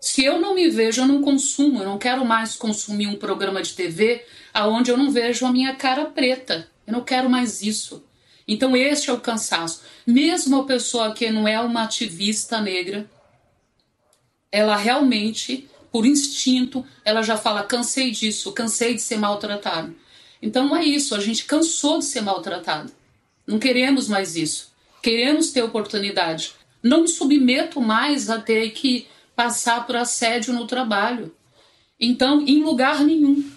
Se 0.00 0.24
eu 0.24 0.40
não 0.40 0.54
me 0.54 0.68
vejo, 0.70 1.02
eu 1.02 1.06
não 1.06 1.20
consumo, 1.20 1.80
eu 1.80 1.84
não 1.84 1.98
quero 1.98 2.24
mais 2.24 2.56
consumir 2.56 3.06
um 3.06 3.16
programa 3.16 3.62
de 3.62 3.74
TV 3.74 4.24
aonde 4.54 4.90
eu 4.90 4.96
não 4.96 5.10
vejo 5.10 5.44
a 5.44 5.52
minha 5.52 5.74
cara 5.74 6.06
preta. 6.06 6.68
Eu 6.86 6.92
não 6.94 7.04
quero 7.04 7.28
mais 7.28 7.60
isso. 7.60 8.02
Então, 8.48 8.74
este 8.74 9.10
é 9.10 9.12
o 9.12 9.20
cansaço. 9.20 9.82
Mesmo 10.06 10.60
a 10.60 10.64
pessoa 10.64 11.12
que 11.12 11.30
não 11.30 11.46
é 11.46 11.60
uma 11.60 11.84
ativista 11.84 12.60
negra, 12.60 13.08
ela 14.50 14.76
realmente, 14.76 15.68
por 15.92 16.06
instinto, 16.06 16.84
ela 17.04 17.22
já 17.22 17.36
fala: 17.36 17.62
cansei 17.62 18.10
disso, 18.10 18.52
cansei 18.52 18.94
de 18.94 19.02
ser 19.02 19.18
maltratado. 19.18 19.94
Então, 20.42 20.74
é 20.74 20.84
isso, 20.84 21.14
a 21.14 21.20
gente 21.20 21.44
cansou 21.44 21.98
de 21.98 22.06
ser 22.06 22.22
maltratado. 22.22 22.90
Não 23.50 23.58
queremos 23.58 24.06
mais 24.06 24.36
isso. 24.36 24.72
Queremos 25.02 25.50
ter 25.50 25.60
oportunidade. 25.60 26.52
Não 26.80 27.02
me 27.02 27.08
submeto 27.08 27.80
mais 27.80 28.30
a 28.30 28.40
ter 28.40 28.70
que 28.70 29.08
passar 29.34 29.84
por 29.88 29.96
assédio 29.96 30.54
no 30.54 30.68
trabalho. 30.68 31.34
Então, 31.98 32.42
em 32.46 32.62
lugar 32.62 33.02
nenhum. 33.02 33.50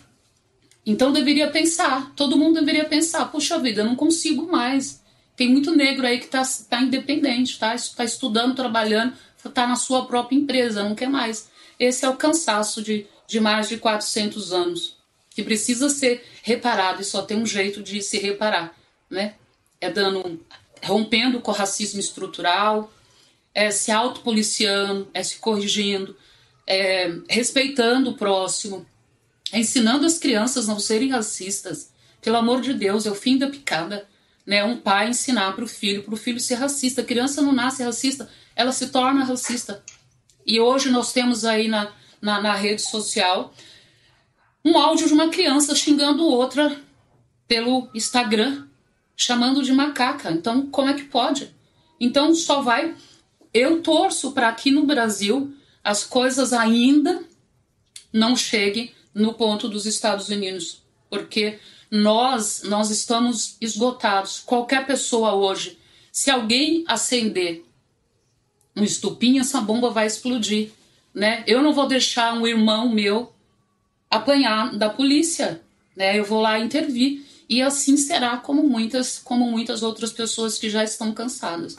Então 0.84 1.14
deveria 1.14 1.50
pensar, 1.52 2.12
todo 2.16 2.38
mundo 2.38 2.60
deveria 2.60 2.86
pensar, 2.86 3.32
puxa 3.32 3.60
vida, 3.60 3.82
eu 3.82 3.86
não 3.86 3.96
consigo 3.96 4.52
mais. 4.52 5.02
Tem 5.36 5.48
muito 5.48 5.76
negro 5.76 6.08
aí 6.08 6.18
que 6.18 6.26
está 6.26 6.44
tá 6.68 6.82
independente, 6.82 7.60
tá? 7.60 7.76
Está 7.76 8.04
estudando, 8.04 8.56
trabalhando, 8.56 9.14
está 9.46 9.68
na 9.68 9.76
sua 9.76 10.06
própria 10.08 10.36
empresa, 10.36 10.84
não 10.84 10.96
quer 10.96 11.08
mais. 11.08 11.50
Esse 11.80 12.04
é 12.04 12.10
o 12.10 12.18
cansaço 12.18 12.82
de, 12.82 13.06
de 13.28 13.40
mais 13.40 13.70
de 13.70 13.78
400 13.78 14.52
anos, 14.52 14.98
que 15.30 15.44
precisa 15.44 15.88
ser 15.88 16.26
reparado 16.42 17.02
e 17.02 17.06
só 17.06 17.22
tem 17.22 17.38
um 17.38 17.46
jeito 17.46 17.82
de 17.84 18.02
se 18.02 18.18
reparar, 18.18 18.76
né? 19.10 19.36
É 19.84 19.92
dando, 19.92 20.40
rompendo 20.82 21.42
com 21.42 21.52
o 21.52 21.54
racismo 21.54 22.00
estrutural, 22.00 22.92
é 23.54 23.70
se 23.70 23.92
autopoliciando, 23.92 25.10
é 25.14 25.22
se 25.22 25.38
corrigindo, 25.38 26.16
é 26.66 27.12
respeitando 27.30 28.12
o 28.12 28.18
próximo, 28.18 28.86
ensinando 29.54 30.06
as 30.06 30.18
crianças 30.18 30.70
a 30.70 30.72
não 30.72 30.80
serem 30.80 31.10
racistas. 31.10 31.92
Pelo 32.22 32.38
amor 32.38 32.62
de 32.62 32.74
Deus, 32.74 33.06
é 33.06 33.12
o 33.12 33.16
fim 33.16 33.38
da 33.38 33.50
picada. 33.50 34.08
Né? 34.46 34.64
Um 34.64 34.78
pai 34.78 35.10
ensinar 35.10 35.54
para 35.54 35.66
o 35.66 35.68
filho, 35.68 36.04
para 36.04 36.14
o 36.14 36.18
filho 36.18 36.40
ser 36.40 36.56
racista. 36.56 37.02
A 37.02 37.06
criança 37.06 37.42
não 37.42 37.52
nasce 37.52 37.84
racista, 37.84 38.30
ela 38.56 38.72
se 38.72 38.88
torna 38.88 39.26
racista. 39.26 39.84
E 40.46 40.60
hoje 40.60 40.90
nós 40.90 41.12
temos 41.12 41.44
aí 41.44 41.68
na, 41.68 41.92
na, 42.22 42.42
na 42.42 42.56
rede 42.56 42.82
social 42.82 43.54
um 44.64 44.78
áudio 44.78 45.08
de 45.08 45.14
uma 45.14 45.30
criança 45.30 45.76
xingando 45.76 46.26
outra 46.26 46.82
pelo 47.48 47.90
Instagram, 47.94 48.66
chamando 49.16 49.64
de 49.64 49.72
macaca. 49.72 50.32
Então, 50.32 50.68
como 50.68 50.90
é 50.90 50.94
que 50.94 51.04
pode? 51.04 51.54
Então, 52.00 52.34
só 52.34 52.62
vai. 52.62 52.96
Eu 53.54 53.82
torço 53.82 54.32
para 54.32 54.50
aqui 54.50 54.72
no 54.72 54.86
Brasil 54.86 55.56
as 55.84 56.04
coisas 56.04 56.54
ainda 56.54 57.24
não 58.12 58.36
cheguem 58.36 58.92
no 59.14 59.34
ponto 59.34 59.68
dos 59.68 59.86
Estados 59.86 60.30
Unidos, 60.30 60.82
porque 61.10 61.60
nós 61.92 62.64
nós 62.64 62.90
estamos 62.90 63.58
esgotados. 63.60 64.40
Qualquer 64.40 64.86
pessoa 64.86 65.34
hoje, 65.36 65.78
se 66.12 66.32
alguém 66.32 66.84
acender 66.88 67.64
um 68.76 68.84
estupinho, 68.84 69.42
essa 69.42 69.62
bomba 69.62 69.90
vai 69.92 70.08
explodir, 70.08 70.72
né? 71.14 71.44
Eu 71.46 71.62
não 71.62 71.74
vou 71.74 71.88
deixar 71.88 72.34
um 72.34 72.48
irmão 72.48 72.90
meu 72.90 73.32
apanhar 74.10 74.76
da 74.76 74.90
polícia, 74.90 75.62
né? 75.96 76.18
Eu 76.18 76.24
vou 76.24 76.42
lá 76.42 76.58
intervir 76.60 77.24
e 77.50 77.62
assim 77.62 77.98
será 77.98 78.38
como 78.38 78.64
muitas 78.64 79.20
como 79.24 79.50
muitas 79.50 79.84
outras 79.84 80.12
pessoas 80.12 80.58
que 80.58 80.70
já 80.70 80.84
estão 80.84 81.14
cansadas. 81.14 81.76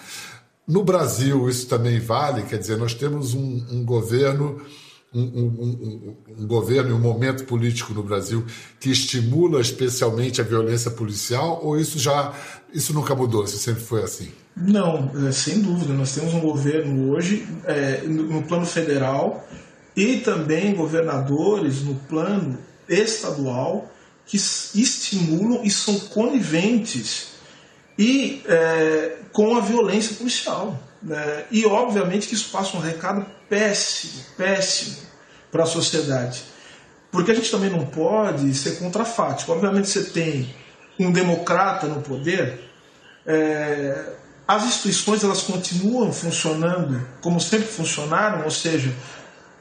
No 0.66 0.82
Brasil 0.82 1.48
isso 1.48 1.66
também 1.66 2.00
vale, 2.00 2.42
quer 2.42 2.58
dizer, 2.58 2.76
nós 2.76 2.94
temos 2.94 3.34
um, 3.34 3.64
um 3.70 3.84
governo 3.84 4.60
um, 5.14 5.20
um, 5.20 6.16
um, 6.40 6.46
governo 6.46 6.90
e 6.90 6.92
um 6.92 6.98
momento 6.98 7.44
político 7.44 7.94
no 7.94 8.02
Brasil 8.02 8.44
que 8.80 8.90
estimula 8.90 9.60
especialmente 9.60 10.40
a 10.40 10.44
violência 10.44 10.90
policial 10.90 11.60
ou 11.62 11.78
isso 11.78 12.00
já 12.00 12.34
isso 12.72 12.92
nunca 12.92 13.14
mudou, 13.14 13.44
isso 13.44 13.56
sempre 13.56 13.84
foi 13.84 14.02
assim? 14.02 14.32
Não, 14.56 15.10
é, 15.26 15.30
sem 15.30 15.60
dúvida. 15.60 15.92
Nós 15.92 16.12
temos 16.12 16.34
um 16.34 16.40
governo 16.40 17.12
hoje 17.12 17.46
é, 17.64 18.02
no 18.02 18.42
plano 18.42 18.66
federal 18.66 19.46
e 19.96 20.18
também 20.18 20.74
governadores 20.74 21.82
no 21.82 21.94
plano 21.94 22.58
estadual 22.88 23.88
que 24.26 24.36
estimulam 24.36 25.62
e 25.64 25.70
são 25.70 25.98
coniventes 26.00 27.34
e 27.98 28.42
é, 28.46 29.16
com 29.32 29.56
a 29.56 29.60
violência 29.60 30.16
policial. 30.16 30.78
Né? 31.02 31.44
E 31.50 31.66
obviamente 31.66 32.26
que 32.26 32.34
isso 32.34 32.50
passa 32.50 32.76
um 32.76 32.80
recado 32.80 33.26
péssimo, 33.48 34.24
péssimo 34.36 34.96
para 35.52 35.64
a 35.64 35.66
sociedade. 35.66 36.42
Porque 37.10 37.30
a 37.30 37.34
gente 37.34 37.50
também 37.50 37.70
não 37.70 37.86
pode 37.86 38.52
ser 38.54 38.78
contrafático. 38.78 39.52
Obviamente 39.52 39.88
você 39.88 40.04
tem 40.04 40.54
um 40.98 41.12
democrata 41.12 41.86
no 41.86 42.00
poder, 42.00 42.60
é, 43.26 44.14
as 44.46 44.64
instituições 44.64 45.24
elas 45.24 45.42
continuam 45.42 46.12
funcionando 46.12 47.06
como 47.20 47.40
sempre 47.40 47.66
funcionaram, 47.66 48.44
ou 48.44 48.50
seja, 48.50 48.92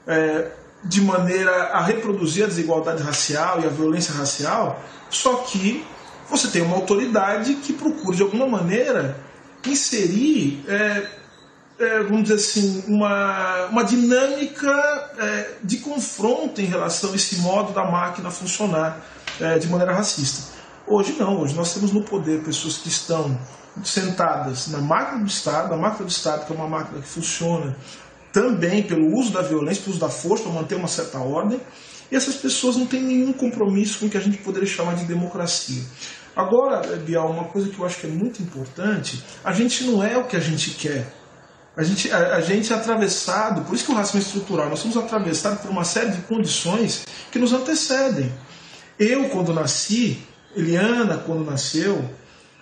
é, 0.05 0.51
de 0.83 1.01
maneira 1.01 1.69
a 1.71 1.81
reproduzir 1.81 2.43
a 2.43 2.47
desigualdade 2.47 3.01
racial 3.01 3.61
e 3.61 3.65
a 3.65 3.69
violência 3.69 4.13
racial, 4.13 4.83
só 5.09 5.35
que 5.37 5.85
você 6.29 6.47
tem 6.49 6.61
uma 6.61 6.75
autoridade 6.75 7.55
que 7.55 7.73
procura 7.73 8.15
de 8.15 8.23
alguma 8.23 8.47
maneira 8.47 9.17
inserir 9.65 10.63
é, 10.67 11.07
é, 11.79 12.03
vamos 12.03 12.23
dizer 12.23 12.35
assim, 12.35 12.83
uma, 12.87 13.65
uma 13.67 13.83
dinâmica 13.83 14.71
é, 15.17 15.55
de 15.63 15.77
confronto 15.77 16.61
em 16.61 16.65
relação 16.65 17.11
a 17.11 17.15
esse 17.15 17.37
modo 17.37 17.73
da 17.73 17.83
máquina 17.83 18.29
funcionar 18.29 19.01
é, 19.39 19.57
de 19.57 19.67
maneira 19.67 19.93
racista. 19.93 20.53
Hoje 20.85 21.15
não, 21.17 21.41
hoje 21.41 21.55
nós 21.55 21.73
temos 21.73 21.91
no 21.91 22.03
poder 22.03 22.43
pessoas 22.43 22.77
que 22.77 22.89
estão 22.89 23.37
sentadas 23.83 24.67
na 24.67 24.79
máquina 24.79 25.19
do 25.19 25.27
Estado, 25.27 25.73
a 25.73 25.77
máquina 25.77 26.05
do 26.05 26.11
Estado, 26.11 26.45
que 26.45 26.53
é 26.53 26.55
uma 26.55 26.67
máquina 26.67 27.01
que 27.01 27.07
funciona 27.07 27.75
também 28.33 28.81
pelo 28.81 29.15
uso 29.15 29.31
da 29.31 29.43
violência, 29.43 29.83
pelo 29.83 29.91
uso 29.95 29.99
da 29.99 30.09
força, 30.09 30.43
para 30.43 30.51
manter 30.51 30.75
uma 30.75 30.87
certa 30.87 31.19
ordem, 31.19 31.61
e 32.11 32.15
essas 32.15 32.35
pessoas 32.35 32.75
não 32.75 32.87
têm 32.87 33.01
nenhum 33.01 33.31
compromisso 33.31 33.99
com 33.99 34.07
o 34.07 34.09
que 34.09 34.17
a 34.17 34.21
gente 34.21 34.39
poderia 34.39 34.67
chamar 34.67 34.95
de 34.95 35.05
democracia. 35.05 35.83
Agora, 36.35 36.81
Bial, 36.97 37.29
uma 37.29 37.45
coisa 37.45 37.69
que 37.69 37.77
eu 37.79 37.85
acho 37.85 37.99
que 37.99 38.07
é 38.07 38.09
muito 38.09 38.41
importante, 38.41 39.23
a 39.43 39.53
gente 39.53 39.83
não 39.83 40.03
é 40.03 40.17
o 40.17 40.25
que 40.25 40.35
a 40.35 40.39
gente 40.39 40.71
quer. 40.71 41.13
A 41.77 41.83
gente, 41.83 42.11
a, 42.11 42.35
a, 42.35 42.41
gente 42.41 42.71
é 42.71 42.75
atravessado, 42.75 43.61
por 43.65 43.75
isso 43.75 43.85
que 43.85 43.91
o 43.91 43.95
racismo 43.95 44.19
é 44.19 44.23
estrutural, 44.23 44.69
nós 44.69 44.79
somos 44.79 44.97
atravessados 44.97 45.61
por 45.61 45.71
uma 45.71 45.83
série 45.83 46.11
de 46.11 46.21
condições 46.23 47.05
que 47.31 47.39
nos 47.39 47.53
antecedem. 47.53 48.31
Eu, 48.99 49.29
quando 49.29 49.53
nasci, 49.53 50.19
Eliana, 50.55 51.17
quando 51.17 51.43
nasceu, 51.43 52.03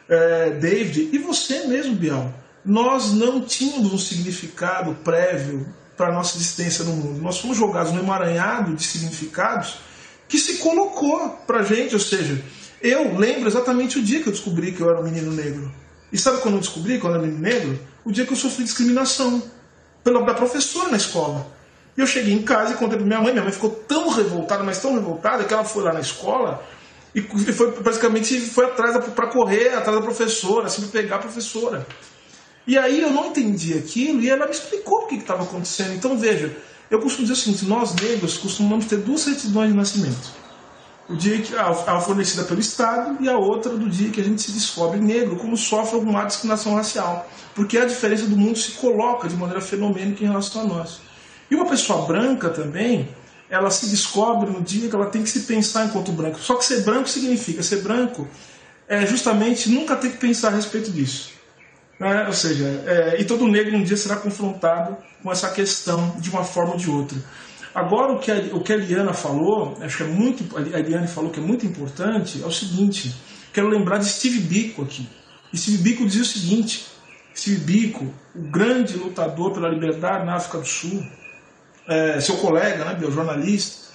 é, 0.08 0.52
David, 0.52 1.10
e 1.12 1.18
você 1.18 1.68
mesmo, 1.68 1.96
Bial, 1.96 2.34
nós 2.66 3.12
não 3.14 3.42
tínhamos 3.42 3.94
um 3.94 3.98
significado 3.98 4.94
prévio 5.04 5.68
para 5.98 6.10
a 6.10 6.14
nossa 6.14 6.38
existência 6.38 6.84
no 6.84 6.94
mundo. 6.94 7.22
Nós 7.22 7.40
fomos 7.40 7.58
jogados 7.58 7.92
no 7.92 8.00
emaranhado 8.00 8.76
de 8.76 8.84
significados 8.84 9.80
que 10.28 10.38
se 10.38 10.58
colocou 10.58 11.30
para 11.46 11.60
a 11.60 11.64
gente, 11.64 11.94
ou 11.94 12.00
seja, 12.00 12.44
eu 12.82 13.18
lembro 13.18 13.48
exatamente 13.48 14.00
o 14.00 14.04
dia 14.04 14.22
que 14.22 14.28
eu 14.28 14.34
descobri 14.34 14.72
que 14.72 14.82
eu 14.82 14.90
era 14.90 15.00
um 15.00 15.04
menino 15.04 15.32
negro. 15.32 15.72
E 16.12 16.18
sabe 16.18 16.42
quando 16.42 16.56
eu 16.56 16.62
descobri 16.62 17.00
que 17.00 17.06
eu 17.06 17.10
era 17.10 17.20
um 17.20 17.24
menino 17.24 17.42
negro? 17.42 17.92
o 18.04 18.12
dia 18.12 18.26
que 18.26 18.34
eu 18.34 18.38
sofri 18.38 18.64
discriminação 18.64 19.42
pela 20.04 20.24
da 20.26 20.34
professora 20.34 20.90
na 20.90 20.98
escola. 20.98 21.46
E 21.96 22.02
eu 22.02 22.08
cheguei 22.08 22.34
em 22.34 22.42
casa 22.42 22.74
e 22.74 22.78
contei 22.78 22.98
para 22.98 23.06
minha 23.06 23.22
mãe. 23.22 23.32
Minha 23.32 23.44
mãe 23.44 23.54
ficou 23.54 23.70
tão 23.70 24.10
revoltada, 24.10 24.64
mas 24.64 24.80
tão 24.82 24.96
revoltada, 24.96 25.44
que 25.44 25.54
ela 25.54 25.64
foi 25.64 25.84
lá 25.84 25.94
na 25.94 26.00
escola 26.00 26.64
e 27.14 27.22
foi 27.22 27.72
basicamente 27.82 28.40
foi 28.40 28.66
atrás 28.66 28.98
para 29.10 29.28
correr 29.28 29.76
atrás 29.76 29.98
da 29.98 30.02
professora, 30.02 30.68
assim, 30.68 30.82
para 30.84 31.02
pegar 31.02 31.16
a 31.18 31.20
professora. 31.20 31.86
E 32.66 32.78
aí 32.78 33.02
eu 33.02 33.12
não 33.12 33.28
entendi 33.28 33.74
aquilo 33.74 34.22
e 34.22 34.30
ela 34.30 34.46
me 34.46 34.52
explicou 34.52 35.04
o 35.04 35.08
que 35.08 35.16
estava 35.16 35.44
acontecendo. 35.44 35.94
Então 35.94 36.18
veja, 36.18 36.56
eu 36.90 37.00
costumo 37.00 37.28
dizer 37.28 37.40
o 37.40 37.44
seguinte: 37.44 37.66
nós 37.66 37.96
negros 37.96 38.38
costumamos 38.38 38.86
ter 38.86 38.98
duas 38.98 39.22
certidões 39.22 39.70
de 39.70 39.76
nascimento 39.76 40.42
o 41.12 41.16
dia 41.16 41.42
que 41.42 41.56
a, 41.56 42.00
fornecida 42.00 42.44
pelo 42.44 42.60
Estado 42.60 43.18
e 43.22 43.28
a 43.28 43.38
outra 43.38 43.74
do 43.74 43.90
dia 43.90 44.10
que 44.10 44.22
a 44.22 44.24
gente 44.24 44.42
se 44.42 44.52
descobre 44.52 45.00
negro, 45.00 45.36
como 45.36 45.58
sofre 45.58 45.96
alguma 45.96 46.24
discriminação 46.24 46.76
racial, 46.76 47.30
porque 47.54 47.78
a 47.78 47.86
diferença 47.86 48.26
do 48.26 48.38
mundo 48.38 48.58
se 48.58 48.72
coloca 48.74 49.28
de 49.28 49.36
maneira 49.36 49.62
fenomênica 49.62 50.24
em 50.24 50.28
relação 50.28 50.62
a 50.62 50.66
nós. 50.66 51.02
E 51.50 51.56
uma 51.56 51.66
pessoa 51.66 52.06
branca 52.06 52.50
também, 52.50 53.10
ela 53.50 53.70
se 53.70 53.88
descobre 53.88 54.50
no 54.50 54.62
dia 54.62 54.88
que 54.88 54.96
ela 54.96 55.08
tem 55.08 55.22
que 55.22 55.30
se 55.30 55.42
pensar 55.42 55.86
enquanto 55.86 56.14
branco. 56.14 56.40
Só 56.40 56.56
que 56.56 56.64
ser 56.64 56.84
branco 56.84 57.10
significa 57.10 57.62
ser 57.62 57.82
branco 57.82 58.26
é 58.88 59.06
justamente 59.06 59.70
nunca 59.70 59.98
ter 59.98 60.12
que 60.12 60.18
pensar 60.18 60.50
a 60.50 60.56
respeito 60.56 60.92
disso. 60.92 61.32
Né? 62.02 62.26
Ou 62.26 62.34
seja, 62.34 62.66
é, 62.88 63.22
e 63.22 63.26
todo 63.26 63.48
negro 63.48 63.78
um 63.78 63.84
dia 63.84 63.96
será 63.96 64.16
confrontado 64.16 64.98
com 65.22 65.32
essa 65.32 65.52
questão 65.52 66.16
de 66.20 66.32
uma 66.32 66.44
forma 66.44 66.72
ou 66.72 66.78
de 66.78 66.90
outra. 66.90 67.16
Agora, 67.76 68.14
o 68.14 68.18
que, 68.18 68.32
a, 68.32 68.38
o 68.54 68.64
que 68.64 68.74
a 68.74 68.76
Eliana 68.76 69.14
falou, 69.14 69.78
acho 69.80 69.98
que 69.98 70.04
é 70.04 70.08
muito, 70.08 70.58
a 70.58 70.80
Eliane 70.80 71.08
falou 71.08 71.30
que 71.30 71.40
é 71.40 71.44
muito 71.44 71.64
importante, 71.64 72.42
é 72.42 72.46
o 72.48 72.52
seguinte: 72.52 73.16
quero 73.54 73.70
lembrar 73.70 74.00
de 74.00 74.06
Steve 74.06 74.40
Biko 74.40 74.82
aqui. 74.82 75.08
Steve 75.56 75.78
Biko 75.78 76.08
dizia 76.08 76.24
o 76.24 76.26
seguinte: 76.26 76.88
Steve 77.36 77.58
Biko, 77.58 78.12
o 78.36 78.50
grande 78.50 78.98
lutador 78.98 79.54
pela 79.54 79.70
liberdade 79.70 80.26
na 80.26 80.38
África 80.38 80.58
do 80.58 80.68
Sul, 80.68 81.06
é, 81.88 82.20
seu 82.20 82.38
colega, 82.38 82.84
né, 82.84 82.98
jornalista, 83.12 83.92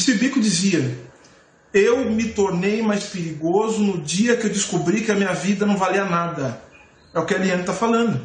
Steve 0.00 0.20
Biko 0.20 0.40
dizia: 0.40 0.96
Eu 1.74 2.10
me 2.10 2.30
tornei 2.30 2.80
mais 2.80 3.04
perigoso 3.04 3.82
no 3.82 4.00
dia 4.00 4.38
que 4.38 4.46
eu 4.46 4.50
descobri 4.50 5.02
que 5.02 5.12
a 5.12 5.14
minha 5.14 5.34
vida 5.34 5.66
não 5.66 5.76
valia 5.76 6.06
nada. 6.06 6.71
É 7.14 7.18
o 7.18 7.26
que 7.26 7.34
a 7.34 7.36
Eliane 7.38 7.60
está 7.60 7.72
falando. 7.72 8.20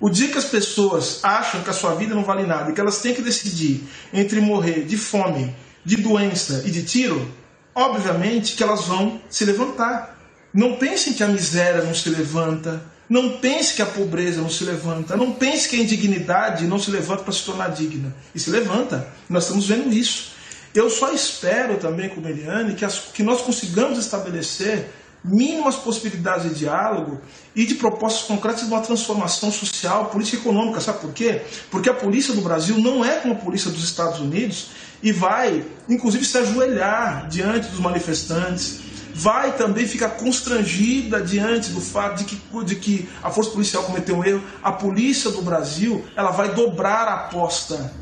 O 0.00 0.08
dia 0.08 0.28
que 0.28 0.38
as 0.38 0.46
pessoas 0.46 1.20
acham 1.22 1.62
que 1.62 1.70
a 1.70 1.74
sua 1.74 1.94
vida 1.94 2.14
não 2.14 2.24
vale 2.24 2.46
nada 2.46 2.70
e 2.70 2.74
que 2.74 2.80
elas 2.80 3.00
têm 3.00 3.14
que 3.14 3.22
decidir 3.22 3.84
entre 4.12 4.40
morrer 4.40 4.84
de 4.84 4.96
fome, 4.96 5.54
de 5.84 5.96
doença 5.96 6.62
e 6.64 6.70
de 6.70 6.82
tiro, 6.82 7.30
obviamente 7.74 8.56
que 8.56 8.62
elas 8.62 8.86
vão 8.86 9.20
se 9.28 9.44
levantar. 9.44 10.18
Não 10.52 10.76
pensem 10.76 11.12
que 11.12 11.22
a 11.22 11.28
miséria 11.28 11.82
não 11.82 11.94
se 11.94 12.08
levanta, 12.08 12.82
não 13.08 13.38
pense 13.38 13.74
que 13.74 13.82
a 13.82 13.86
pobreza 13.86 14.40
não 14.40 14.48
se 14.48 14.64
levanta, 14.64 15.16
não 15.16 15.32
pense 15.32 15.68
que 15.68 15.76
a 15.76 15.80
indignidade 15.80 16.66
não 16.66 16.78
se 16.78 16.90
levanta 16.90 17.22
para 17.22 17.32
se 17.32 17.44
tornar 17.44 17.68
digna. 17.68 18.14
E 18.34 18.40
se 18.40 18.50
levanta. 18.50 19.08
Nós 19.28 19.44
estamos 19.44 19.66
vendo 19.66 19.92
isso. 19.92 20.30
Eu 20.72 20.88
só 20.88 21.12
espero 21.12 21.76
também, 21.76 22.08
como 22.08 22.28
Eliane, 22.28 22.74
que, 22.74 22.84
as, 22.84 22.98
que 23.12 23.22
nós 23.22 23.42
consigamos 23.42 23.98
estabelecer 23.98 24.88
mínimas 25.22 25.76
possibilidades 25.76 26.48
de 26.48 26.60
diálogo 26.60 27.20
e 27.54 27.66
de 27.66 27.74
propostas 27.74 28.22
concretas 28.22 28.62
de 28.62 28.66
uma 28.66 28.80
transformação 28.80 29.50
social, 29.50 30.06
política 30.06 30.38
e 30.38 30.40
econômica. 30.40 30.80
Sabe 30.80 31.00
por 31.00 31.12
quê? 31.12 31.42
Porque 31.70 31.90
a 31.90 31.94
polícia 31.94 32.34
do 32.34 32.40
Brasil 32.40 32.78
não 32.78 33.04
é 33.04 33.16
como 33.16 33.34
a 33.34 33.36
polícia 33.36 33.70
dos 33.70 33.84
Estados 33.84 34.20
Unidos 34.20 34.68
e 35.02 35.12
vai, 35.12 35.64
inclusive, 35.88 36.24
se 36.24 36.38
ajoelhar 36.38 37.28
diante 37.28 37.68
dos 37.68 37.80
manifestantes, 37.80 38.80
vai 39.14 39.56
também 39.56 39.86
ficar 39.86 40.10
constrangida 40.10 41.20
diante 41.20 41.70
do 41.70 41.80
fato 41.80 42.18
de 42.18 42.24
que, 42.24 42.64
de 42.64 42.76
que 42.76 43.08
a 43.22 43.30
força 43.30 43.50
policial 43.50 43.82
cometeu 43.84 44.16
um 44.16 44.24
erro. 44.24 44.42
A 44.62 44.72
polícia 44.72 45.30
do 45.30 45.42
Brasil 45.42 46.04
ela 46.16 46.30
vai 46.30 46.54
dobrar 46.54 47.08
a 47.08 47.14
aposta 47.14 47.92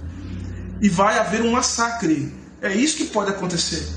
e 0.81 0.89
vai 0.89 1.19
haver 1.19 1.43
um 1.43 1.53
massacre. 1.53 2.33
É 2.61 2.73
isso 2.73 2.97
que 2.97 3.05
pode 3.07 3.31
acontecer. 3.31 3.89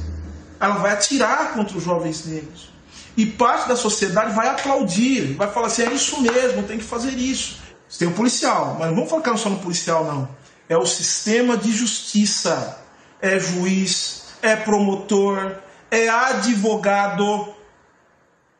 Ela 0.60 0.76
vai 0.76 0.92
atirar 0.92 1.54
contra 1.54 1.78
os 1.78 1.84
jovens 1.84 2.26
negros. 2.26 2.71
E 3.17 3.26
parte 3.26 3.67
da 3.67 3.76
sociedade 3.76 4.34
vai 4.34 4.47
aplaudir, 4.47 5.34
vai 5.34 5.52
falar 5.52 5.67
assim: 5.67 5.84
é 5.84 5.93
isso 5.93 6.21
mesmo, 6.21 6.63
tem 6.63 6.78
que 6.78 6.84
fazer 6.84 7.12
isso. 7.12 7.60
Tem 7.97 8.08
o 8.08 8.12
policial, 8.12 8.78
mas 8.80 8.88
não 8.88 8.95
vamos 8.95 9.10
focar 9.10 9.38
só 9.38 9.50
no 9.50 9.60
policial, 9.60 10.06
não. 10.06 10.30
É 10.69 10.78
o 10.78 10.86
sistema 10.86 11.58
de 11.58 11.71
justiça. 11.71 12.78
É 13.21 13.39
juiz, 13.39 14.24
é 14.41 14.56
promotor, 14.56 15.58
é 15.91 16.10
advogado. 16.10 17.54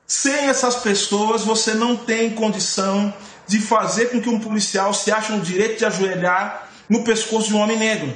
Sem 0.06 0.50
essas 0.50 0.76
pessoas, 0.76 1.44
você 1.44 1.74
não 1.74 1.96
tem 1.96 2.32
condição 2.32 3.14
de 3.48 3.60
fazer 3.60 4.12
com 4.12 4.22
que 4.22 4.30
um 4.30 4.40
policial 4.40 4.94
se 4.94 5.12
ache 5.12 5.32
no 5.32 5.42
direito 5.42 5.80
de 5.80 5.86
ajoelhar 5.86 6.70
no 6.88 7.04
pescoço 7.04 7.48
de 7.48 7.56
um 7.56 7.60
homem 7.60 7.78
negro. 7.78 8.14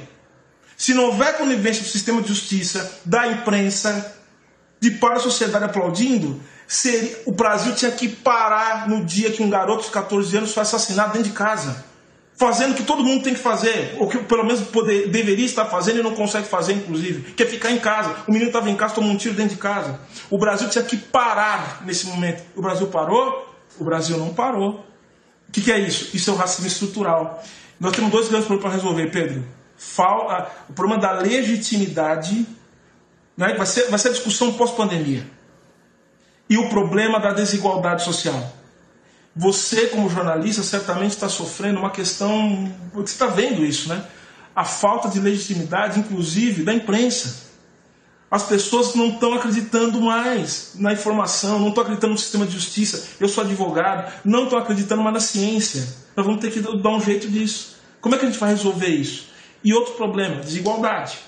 Se 0.76 0.92
não 0.92 1.06
houver 1.06 1.38
conivência 1.38 1.82
do 1.82 1.88
sistema 1.88 2.20
de 2.20 2.28
justiça, 2.28 3.00
da 3.04 3.26
imprensa, 3.26 4.15
de 4.90 4.98
para 4.98 5.16
a 5.16 5.20
sociedade 5.20 5.64
aplaudindo, 5.64 6.40
seria, 6.66 7.18
o 7.26 7.32
Brasil 7.32 7.74
tinha 7.74 7.90
que 7.90 8.08
parar 8.08 8.88
no 8.88 9.04
dia 9.04 9.32
que 9.32 9.42
um 9.42 9.50
garoto 9.50 9.84
de 9.84 9.90
14 9.90 10.36
anos 10.36 10.54
foi 10.54 10.62
assassinado 10.62 11.12
dentro 11.12 11.28
de 11.28 11.34
casa. 11.34 11.84
Fazendo 12.38 12.72
o 12.72 12.74
que 12.74 12.82
todo 12.82 13.02
mundo 13.02 13.24
tem 13.24 13.32
que 13.34 13.40
fazer, 13.40 13.96
ou 13.98 14.08
que 14.08 14.18
pelo 14.18 14.44
menos 14.44 14.60
poder, 14.60 15.08
deveria 15.08 15.46
estar 15.46 15.64
fazendo 15.64 16.00
e 16.00 16.02
não 16.02 16.14
consegue 16.14 16.46
fazer, 16.46 16.74
inclusive, 16.74 17.32
que 17.32 17.42
é 17.42 17.46
ficar 17.46 17.70
em 17.72 17.78
casa. 17.78 18.14
O 18.28 18.30
menino 18.30 18.50
estava 18.50 18.68
em 18.68 18.76
casa, 18.76 18.94
tomou 18.94 19.10
um 19.10 19.16
tiro 19.16 19.34
dentro 19.34 19.56
de 19.56 19.60
casa. 19.60 19.98
O 20.30 20.36
Brasil 20.36 20.68
tinha 20.68 20.84
que 20.84 20.98
parar 20.98 21.82
nesse 21.84 22.06
momento. 22.06 22.44
O 22.54 22.60
Brasil 22.60 22.86
parou? 22.88 23.54
O 23.78 23.84
Brasil 23.84 24.18
não 24.18 24.34
parou. 24.34 24.84
O 25.48 25.52
que, 25.52 25.62
que 25.62 25.72
é 25.72 25.78
isso? 25.78 26.14
Isso 26.14 26.30
é 26.30 26.32
o 26.34 26.36
racismo 26.36 26.66
estrutural. 26.66 27.42
Nós 27.80 27.96
temos 27.96 28.10
dois 28.10 28.28
grandes 28.28 28.46
problemas 28.46 28.70
para 28.70 28.82
resolver, 28.82 29.10
Pedro. 29.10 29.42
O 30.68 30.72
problema 30.74 31.00
da 31.00 31.12
legitimidade 31.12 32.46
né? 33.36 33.54
vai, 33.54 33.66
ser, 33.66 33.88
vai 33.88 33.98
ser 33.98 34.08
a 34.08 34.12
discussão 34.12 34.52
pós-pandemia. 34.52 35.26
E 36.48 36.56
o 36.56 36.68
problema 36.68 37.18
da 37.18 37.32
desigualdade 37.32 38.04
social. 38.04 38.52
Você, 39.34 39.88
como 39.88 40.08
jornalista, 40.08 40.62
certamente 40.62 41.10
está 41.10 41.28
sofrendo 41.28 41.78
uma 41.78 41.90
questão. 41.90 42.72
Você 42.94 43.12
está 43.12 43.26
vendo 43.26 43.64
isso, 43.64 43.88
né? 43.88 44.02
A 44.54 44.64
falta 44.64 45.08
de 45.08 45.20
legitimidade, 45.20 46.00
inclusive, 46.00 46.62
da 46.62 46.72
imprensa. 46.72 47.46
As 48.30 48.44
pessoas 48.44 48.94
não 48.94 49.08
estão 49.08 49.34
acreditando 49.34 50.00
mais 50.00 50.72
na 50.74 50.92
informação, 50.92 51.58
não 51.58 51.68
estão 51.68 51.82
acreditando 51.82 52.14
no 52.14 52.18
sistema 52.18 52.46
de 52.46 52.52
justiça. 52.52 53.08
Eu 53.20 53.28
sou 53.28 53.44
advogado, 53.44 54.10
não 54.24 54.44
estão 54.44 54.58
acreditando 54.58 55.02
mais 55.02 55.14
na 55.14 55.20
ciência. 55.20 55.86
Nós 56.16 56.24
vamos 56.24 56.40
ter 56.40 56.50
que 56.50 56.60
dar 56.60 56.90
um 56.90 57.00
jeito 57.00 57.28
disso. 57.28 57.76
Como 58.00 58.14
é 58.14 58.18
que 58.18 58.24
a 58.24 58.28
gente 58.30 58.40
vai 58.40 58.50
resolver 58.50 58.88
isso? 58.88 59.28
E 59.62 59.74
outro 59.74 59.94
problema, 59.94 60.40
desigualdade. 60.40 61.18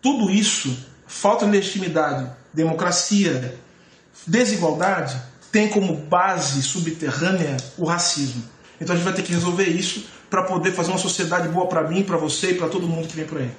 tudo 0.00 0.30
isso, 0.30 0.76
falta 1.12 1.44
de 1.44 1.52
legitimidade, 1.52 2.28
democracia, 2.54 3.54
desigualdade, 4.26 5.20
tem 5.52 5.68
como 5.68 5.94
base 5.94 6.62
subterrânea 6.62 7.58
o 7.76 7.84
racismo. 7.84 8.42
Então 8.80 8.94
a 8.94 8.96
gente 8.96 9.04
vai 9.04 9.14
ter 9.14 9.22
que 9.22 9.32
resolver 9.32 9.66
isso 9.66 10.06
para 10.30 10.42
poder 10.42 10.72
fazer 10.72 10.90
uma 10.90 10.98
sociedade 10.98 11.48
boa 11.48 11.68
para 11.68 11.86
mim, 11.86 12.02
para 12.02 12.16
você 12.16 12.52
e 12.52 12.54
para 12.54 12.68
todo 12.68 12.88
mundo 12.88 13.06
que 13.06 13.14
vem 13.14 13.26
por 13.26 13.38
aí. 13.38 13.50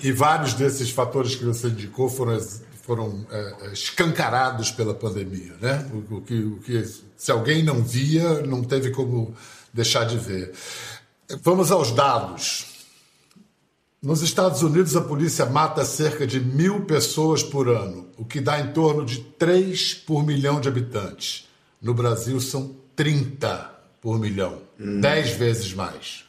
E 0.00 0.10
vários 0.10 0.52
desses 0.52 0.90
fatores 0.90 1.36
que 1.36 1.44
você 1.44 1.68
indicou 1.68 2.08
foram, 2.08 2.38
foram 2.82 3.24
é, 3.30 3.72
escancarados 3.72 4.72
pela 4.72 4.92
pandemia, 4.92 5.54
né? 5.60 5.86
O, 5.92 6.16
o, 6.16 6.20
que, 6.20 6.34
o 6.34 6.58
que 6.58 6.84
se 7.16 7.30
alguém 7.30 7.62
não 7.62 7.82
via, 7.82 8.42
não 8.42 8.62
teve 8.62 8.90
como 8.90 9.34
deixar 9.72 10.04
de 10.04 10.18
ver. 10.18 10.52
Vamos 11.42 11.70
aos 11.70 11.92
dados. 11.92 12.77
Nos 14.00 14.22
Estados 14.22 14.62
Unidos, 14.62 14.94
a 14.94 15.00
polícia 15.00 15.44
mata 15.44 15.84
cerca 15.84 16.24
de 16.24 16.38
mil 16.38 16.82
pessoas 16.82 17.42
por 17.42 17.68
ano, 17.68 18.06
o 18.16 18.24
que 18.24 18.40
dá 18.40 18.60
em 18.60 18.72
torno 18.72 19.04
de 19.04 19.18
3 19.18 19.94
por 19.94 20.24
milhão 20.24 20.60
de 20.60 20.68
habitantes. 20.68 21.48
No 21.82 21.92
Brasil, 21.92 22.40
são 22.40 22.76
30 22.94 23.70
por 24.00 24.20
milhão, 24.20 24.62
uhum. 24.78 25.00
10 25.00 25.30
vezes 25.32 25.74
mais. 25.74 26.24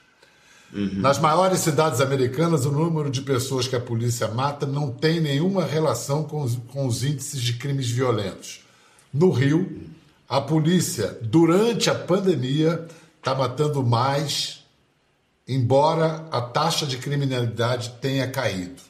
Uhum. 0.73 0.93
Nas 0.95 1.19
maiores 1.19 1.59
cidades 1.59 2.01
americanas, 2.01 2.65
o 2.65 2.71
número 2.71 3.09
de 3.09 3.21
pessoas 3.21 3.67
que 3.67 3.75
a 3.75 3.79
polícia 3.79 4.27
mata 4.27 4.65
não 4.65 4.91
tem 4.91 5.19
nenhuma 5.19 5.63
relação 5.63 6.23
com 6.23 6.41
os, 6.41 6.55
com 6.73 6.87
os 6.87 7.03
índices 7.03 7.39
de 7.39 7.53
crimes 7.53 7.87
violentos. 7.87 8.61
No 9.13 9.29
Rio, 9.29 9.87
a 10.27 10.41
polícia, 10.41 11.19
durante 11.21 11.87
a 11.87 11.95
pandemia, 11.95 12.87
está 13.19 13.35
matando 13.35 13.83
mais 13.83 14.58
embora 15.49 16.27
a 16.31 16.41
taxa 16.41 16.85
de 16.85 16.97
criminalidade 16.97 17.89
tenha 17.99 18.27
caído. 18.27 18.81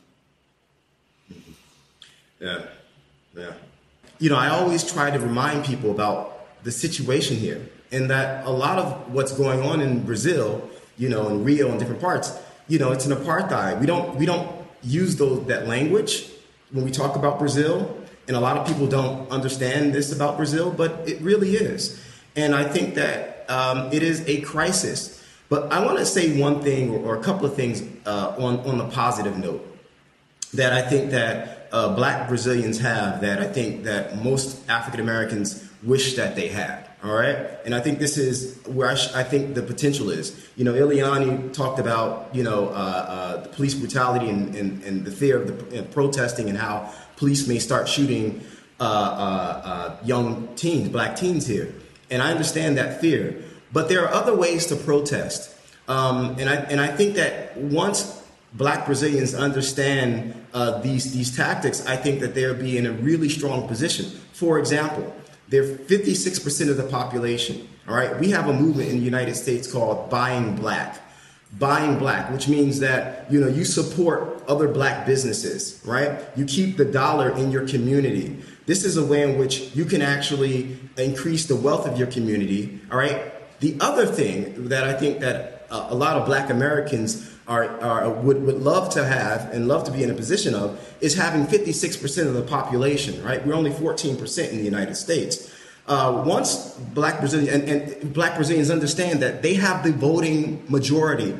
You 4.19 4.29
know, 4.29 4.35
I 4.35 4.49
always 4.49 4.83
try 4.83 5.09
to 5.09 5.17
remind 5.17 5.63
people 5.63 5.91
about 5.91 6.63
the 6.63 6.71
situation 6.71 7.37
here, 7.37 7.69
and 7.93 8.09
that 8.09 8.45
a 8.45 8.49
lot 8.49 8.77
of 8.77 9.13
what's 9.13 9.31
going 9.31 9.61
on 9.61 9.79
in 9.79 10.03
Brazil, 10.03 10.69
you 10.97 11.07
know, 11.07 11.29
in 11.29 11.45
Rio 11.45 11.69
and 11.69 11.79
different 11.79 12.01
parts, 12.01 12.37
you 12.67 12.77
know, 12.77 12.91
it's 12.91 13.05
an 13.05 13.15
apartheid. 13.15 13.79
We 13.79 13.85
don't 13.85 14.17
we 14.17 14.25
don't 14.25 14.49
use 14.83 15.15
those 15.15 15.45
that 15.47 15.67
language 15.67 16.29
when 16.71 16.83
we 16.83 16.91
talk 16.91 17.15
about 17.15 17.39
Brazil, 17.39 17.97
and 18.27 18.35
a 18.35 18.39
lot 18.41 18.57
of 18.57 18.67
people 18.67 18.87
don't 18.87 19.31
understand 19.31 19.93
this 19.93 20.11
about 20.11 20.35
Brazil, 20.35 20.69
but 20.69 21.07
it 21.07 21.21
really 21.21 21.55
is. 21.55 22.03
And 22.35 22.53
I 22.53 22.65
think 22.65 22.95
that 22.95 23.49
um, 23.49 23.89
it 23.93 24.03
is 24.03 24.27
a 24.27 24.41
crisis 24.41 25.18
but 25.49 25.71
I 25.71 25.83
want 25.83 25.97
to 25.97 26.05
say 26.05 26.39
one 26.39 26.61
thing 26.61 26.91
or, 26.91 27.15
a 27.15 27.21
couple 27.21 27.45
of 27.45 27.55
things 27.55 27.83
uh, 28.05 28.35
on, 28.37 28.59
on 28.59 28.79
a 28.79 28.89
positive 28.89 29.37
note 29.37 29.65
that 30.53 30.73
I 30.73 30.81
think 30.81 31.11
that 31.11 31.67
uh, 31.71 31.95
black 31.95 32.27
Brazilians 32.27 32.79
have 32.79 33.21
that 33.21 33.39
I 33.39 33.45
think 33.45 33.83
that 33.83 34.23
most 34.23 34.67
African 34.69 34.99
Americans 34.99 35.67
wish 35.83 36.15
that 36.15 36.35
they 36.35 36.47
had. 36.47 36.89
All 37.01 37.13
right. 37.13 37.37
And 37.63 37.73
I 37.73 37.79
think 37.79 37.99
this 37.99 38.17
is 38.17 38.59
where 38.65 38.89
I, 38.89 38.95
sh- 38.95 39.13
I 39.13 39.23
think 39.23 39.55
the 39.55 39.61
potential 39.61 40.09
is. 40.09 40.49
You 40.57 40.65
know, 40.65 40.73
Ileani 40.73 41.53
talked 41.53 41.79
about, 41.79 42.35
you 42.35 42.43
know, 42.43 42.67
uh, 42.67 42.71
uh, 42.71 43.37
the 43.43 43.49
police 43.49 43.73
brutality 43.73 44.27
and, 44.27 44.53
and, 44.53 44.83
and, 44.83 45.05
the 45.05 45.11
fear 45.11 45.41
of 45.41 45.69
the 45.71 45.83
protesting 45.83 46.49
and 46.49 46.57
how 46.57 46.93
police 47.15 47.47
may 47.47 47.57
start 47.57 47.87
shooting 47.87 48.43
uh, 48.81 48.83
uh, 48.83 49.97
young 50.03 50.49
teens, 50.57 50.89
black 50.89 51.15
teens 51.15 51.47
here. 51.47 51.73
And 52.11 52.21
I 52.21 52.31
understand 52.31 52.77
that 52.77 52.99
fear. 52.99 53.45
But 53.71 53.89
there 53.89 54.03
are 54.05 54.13
other 54.13 54.35
ways 54.35 54.65
to 54.67 54.75
protest. 54.75 55.55
Um, 55.87 56.35
and, 56.39 56.49
I, 56.49 56.55
and 56.55 56.79
I 56.79 56.87
think 56.87 57.15
that 57.15 57.57
once 57.57 58.23
black 58.53 58.85
Brazilians 58.85 59.33
understand 59.33 60.33
uh, 60.53 60.79
these, 60.81 61.13
these 61.13 61.35
tactics, 61.35 61.85
I 61.85 61.95
think 61.95 62.19
that 62.21 62.33
they'll 62.33 62.53
be 62.53 62.77
in 62.77 62.85
a 62.85 62.91
really 62.91 63.29
strong 63.29 63.67
position. 63.67 64.05
For 64.33 64.59
example, 64.59 65.15
they're 65.49 65.63
56% 65.63 66.69
of 66.69 66.77
the 66.77 66.83
population. 66.83 67.67
All 67.87 67.95
right, 67.95 68.17
we 68.19 68.29
have 68.29 68.47
a 68.47 68.53
movement 68.53 68.89
in 68.89 68.99
the 68.99 69.03
United 69.03 69.35
States 69.35 69.71
called 69.71 70.09
Buying 70.09 70.55
Black. 70.55 71.01
Buying 71.57 71.97
black, 71.97 72.31
which 72.31 72.47
means 72.47 72.79
that 72.81 73.25
you 73.31 73.41
know 73.41 73.47
you 73.47 73.65
support 73.65 74.43
other 74.47 74.67
black 74.67 75.07
businesses, 75.07 75.81
right? 75.83 76.21
You 76.35 76.45
keep 76.45 76.77
the 76.77 76.85
dollar 76.85 77.35
in 77.35 77.51
your 77.51 77.67
community. 77.67 78.37
This 78.67 78.85
is 78.85 78.97
a 78.97 79.03
way 79.03 79.23
in 79.23 79.39
which 79.39 79.75
you 79.75 79.85
can 79.85 80.03
actually 80.03 80.77
increase 80.95 81.47
the 81.47 81.55
wealth 81.55 81.87
of 81.87 81.97
your 81.97 82.05
community, 82.05 82.79
all 82.91 82.99
right? 82.99 83.33
The 83.59 83.77
other 83.79 84.05
thing 84.05 84.69
that 84.69 84.83
I 84.83 84.93
think 84.93 85.19
that 85.19 85.67
uh, 85.69 85.87
a 85.89 85.95
lot 85.95 86.17
of 86.17 86.25
black 86.25 86.49
Americans 86.49 87.29
are, 87.47 87.79
are, 87.81 88.09
would, 88.09 88.43
would 88.43 88.61
love 88.61 88.93
to 88.93 89.03
have 89.03 89.51
and 89.53 89.67
love 89.67 89.83
to 89.85 89.91
be 89.91 90.03
in 90.03 90.11
a 90.11 90.13
position 90.13 90.53
of 90.53 90.79
is 91.01 91.15
having 91.15 91.45
56% 91.45 92.27
of 92.27 92.33
the 92.35 92.43
population, 92.43 93.21
right? 93.23 93.45
We're 93.45 93.55
only 93.55 93.71
14% 93.71 94.51
in 94.51 94.57
the 94.57 94.63
United 94.63 94.95
States. 94.95 95.53
Uh, 95.87 96.23
once 96.25 96.75
black 96.93 97.19
Brazilians 97.19 97.49
and, 97.49 97.67
and 97.67 98.13
black 98.13 98.35
Brazilians 98.35 98.69
understand 98.69 99.21
that 99.21 99.41
they 99.41 99.55
have 99.55 99.83
the 99.83 99.91
voting 99.91 100.63
majority, 100.69 101.35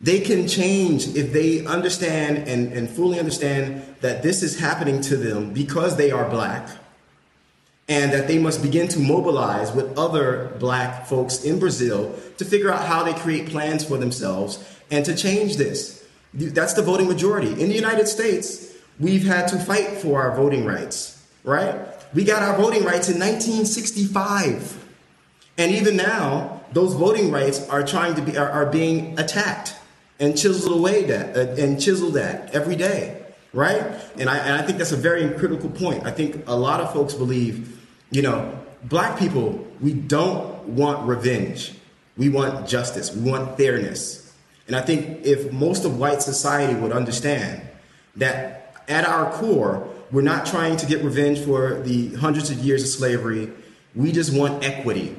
they 0.00 0.20
can 0.20 0.48
change 0.48 1.08
if 1.14 1.32
they 1.32 1.64
understand 1.66 2.48
and, 2.48 2.72
and 2.72 2.88
fully 2.88 3.18
understand 3.18 3.82
that 4.00 4.22
this 4.22 4.42
is 4.42 4.58
happening 4.58 5.02
to 5.02 5.16
them 5.16 5.52
because 5.52 5.96
they 5.96 6.10
are 6.10 6.28
black 6.28 6.68
and 7.88 8.12
that 8.12 8.26
they 8.26 8.38
must 8.38 8.62
begin 8.62 8.88
to 8.88 8.98
mobilize 8.98 9.72
with 9.72 9.96
other 9.98 10.52
black 10.58 11.06
folks 11.06 11.44
in 11.44 11.58
Brazil 11.58 12.14
to 12.38 12.44
figure 12.44 12.72
out 12.72 12.86
how 12.86 13.02
they 13.02 13.12
create 13.12 13.48
plans 13.48 13.84
for 13.84 13.98
themselves 13.98 14.64
and 14.90 15.04
to 15.04 15.14
change 15.14 15.56
this. 15.56 16.06
That's 16.32 16.72
the 16.72 16.82
voting 16.82 17.08
majority. 17.08 17.50
In 17.50 17.68
the 17.68 17.74
United 17.74 18.08
States, 18.08 18.74
we've 18.98 19.24
had 19.24 19.48
to 19.48 19.58
fight 19.58 19.98
for 19.98 20.22
our 20.22 20.34
voting 20.34 20.64
rights, 20.64 21.22
right? 21.44 21.78
We 22.14 22.24
got 22.24 22.42
our 22.42 22.56
voting 22.56 22.84
rights 22.84 23.08
in 23.08 23.18
1965. 23.20 24.82
And 25.58 25.72
even 25.72 25.96
now, 25.96 26.62
those 26.72 26.94
voting 26.94 27.30
rights 27.30 27.68
are 27.68 27.84
trying 27.84 28.14
to 28.14 28.22
be 28.22 28.36
are, 28.36 28.48
are 28.48 28.66
being 28.66 29.18
attacked 29.18 29.76
and 30.18 30.36
chiseled 30.36 30.76
away 30.76 31.04
at 31.04 31.36
uh, 31.36 31.62
and 31.62 31.80
chiseled 31.80 32.16
at 32.16 32.52
every 32.54 32.74
day 32.74 33.24
right? 33.54 33.82
And 34.18 34.28
I, 34.28 34.38
and 34.38 34.52
I 34.54 34.62
think 34.62 34.78
that's 34.78 34.92
a 34.92 34.96
very 34.96 35.30
critical 35.38 35.70
point. 35.70 36.04
I 36.04 36.10
think 36.10 36.46
a 36.46 36.56
lot 36.56 36.80
of 36.80 36.92
folks 36.92 37.14
believe, 37.14 37.73
you 38.14 38.22
know, 38.22 38.56
black 38.84 39.18
people, 39.18 39.66
we 39.80 39.92
don't 39.92 40.68
want 40.68 41.06
revenge. 41.06 41.74
We 42.16 42.28
want 42.28 42.68
justice. 42.68 43.12
We 43.12 43.28
want 43.28 43.56
fairness. 43.56 44.32
And 44.68 44.76
I 44.76 44.82
think 44.82 45.26
if 45.26 45.52
most 45.52 45.84
of 45.84 45.98
white 45.98 46.22
society 46.22 46.78
would 46.78 46.92
understand 46.92 47.60
that 48.16 48.76
at 48.86 49.04
our 49.04 49.32
core, 49.32 49.88
we're 50.12 50.22
not 50.22 50.46
trying 50.46 50.76
to 50.76 50.86
get 50.86 51.02
revenge 51.02 51.40
for 51.40 51.80
the 51.80 52.14
hundreds 52.14 52.50
of 52.50 52.58
years 52.58 52.84
of 52.84 52.88
slavery. 52.88 53.50
We 53.96 54.12
just 54.12 54.32
want 54.32 54.62
equity 54.62 55.16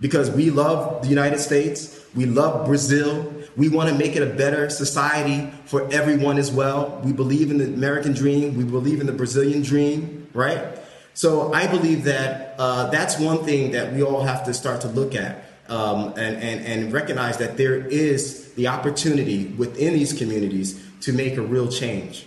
because 0.00 0.28
we 0.28 0.50
love 0.50 1.02
the 1.02 1.08
United 1.08 1.38
States. 1.38 2.04
We 2.16 2.26
love 2.26 2.66
Brazil. 2.66 3.32
We 3.56 3.68
want 3.68 3.90
to 3.90 3.94
make 3.94 4.16
it 4.16 4.22
a 4.24 4.34
better 4.34 4.68
society 4.70 5.52
for 5.66 5.88
everyone 5.92 6.38
as 6.38 6.50
well. 6.50 7.00
We 7.04 7.12
believe 7.12 7.52
in 7.52 7.58
the 7.58 7.66
American 7.66 8.12
dream. 8.12 8.56
We 8.56 8.64
believe 8.64 9.00
in 9.00 9.06
the 9.06 9.12
Brazilian 9.12 9.62
dream, 9.62 10.26
right? 10.34 10.80
So 11.14 11.52
I 11.52 11.66
believe 11.68 12.04
that 12.04 12.54
uh, 12.58 12.90
that's 12.90 13.18
one 13.18 13.44
thing 13.44 13.72
that 13.72 13.92
we 13.92 14.02
all 14.02 14.22
have 14.22 14.44
to 14.46 14.52
start 14.52 14.80
to 14.82 14.88
look 14.88 15.14
at 15.14 15.44
um, 15.68 16.12
and, 16.16 16.36
and, 16.36 16.66
and 16.66 16.92
recognize 16.92 17.38
that 17.38 17.56
there 17.56 17.76
is 17.86 18.52
the 18.54 18.66
opportunity 18.68 19.46
within 19.56 19.94
these 19.94 20.12
communities 20.12 20.80
to 21.02 21.12
make 21.12 21.36
a 21.36 21.42
real 21.42 21.68
change. 21.68 22.26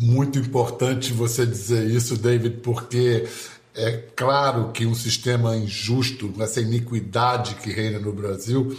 Muito 0.00 0.38
importante 0.38 1.12
você 1.12 1.44
dizer 1.44 1.90
isso, 1.90 2.16
David, 2.16 2.60
porque 2.62 3.26
é 3.74 4.04
claro 4.14 4.70
que 4.70 4.86
um 4.86 4.94
sistema 4.94 5.56
injusto, 5.56 6.32
essa 6.40 6.60
iniquidade 6.60 7.56
que 7.56 7.72
reina 7.72 7.98
no 7.98 8.12
Brasil, 8.12 8.76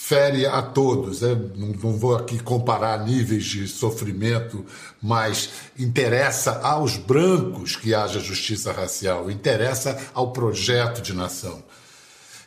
fere 0.00 0.46
a 0.46 0.62
todos. 0.62 1.22
Né? 1.22 1.34
Não, 1.56 1.68
não, 1.68 1.98
vou 1.98 2.16
aqui 2.16 2.38
comparar 2.38 3.04
níveis 3.04 3.44
de 3.44 3.66
sofrimento, 3.66 4.64
mas 5.02 5.50
interessa 5.76 6.60
aos 6.60 6.96
brancos 6.96 7.74
que 7.74 7.92
haja 7.92 8.20
justiça 8.20 8.70
racial, 8.72 9.28
interessa 9.28 9.98
ao 10.14 10.32
projeto 10.32 11.02
de 11.02 11.12
nação. 11.12 11.64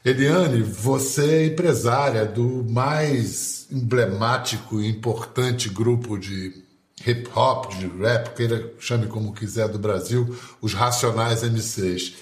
Eliane, 0.03 0.63
você 0.63 1.29
é 1.29 1.45
empresária 1.47 2.25
do 2.25 2.65
mais 2.69 3.67
emblemático 3.69 4.79
e 4.79 4.87
importante 4.87 5.67
grupo 5.67 6.17
de 6.17 6.63
hip 7.05 7.29
hop, 7.35 7.75
de 7.75 7.85
rap, 7.85 8.33
queira 8.33 8.73
chame 8.79 9.07
como 9.07 9.33
quiser, 9.33 9.67
do 9.67 9.77
Brasil, 9.77 10.35
os 10.61 10.73
Racionais 10.73 11.43
MCs. 11.43 12.13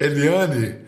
Eliane, 0.00 0.87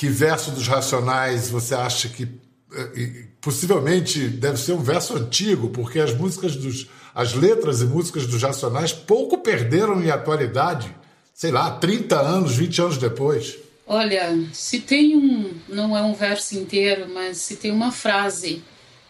que 0.00 0.08
verso 0.08 0.50
dos 0.50 0.66
Racionais 0.66 1.50
você 1.50 1.74
acha 1.74 2.08
que 2.08 2.26
eh, 2.72 3.26
possivelmente 3.38 4.28
deve 4.28 4.56
ser 4.56 4.72
um 4.72 4.82
verso 4.82 5.14
antigo, 5.14 5.68
porque 5.68 6.00
as 6.00 6.14
músicas 6.14 6.56
dos 6.56 6.88
as 7.14 7.34
letras 7.34 7.82
e 7.82 7.84
músicas 7.84 8.26
dos 8.26 8.42
Racionais 8.42 8.94
pouco 8.94 9.36
perderam 9.42 10.02
em 10.02 10.10
atualidade, 10.10 10.96
sei 11.34 11.50
lá, 11.50 11.72
30 11.72 12.18
anos, 12.18 12.56
20 12.56 12.80
anos 12.80 12.96
depois. 12.96 13.58
Olha, 13.86 14.42
se 14.54 14.80
tem 14.80 15.14
um, 15.14 15.52
não 15.68 15.94
é 15.94 16.00
um 16.00 16.14
verso 16.14 16.56
inteiro, 16.56 17.06
mas 17.12 17.36
se 17.36 17.56
tem 17.56 17.70
uma 17.70 17.92
frase 17.92 18.64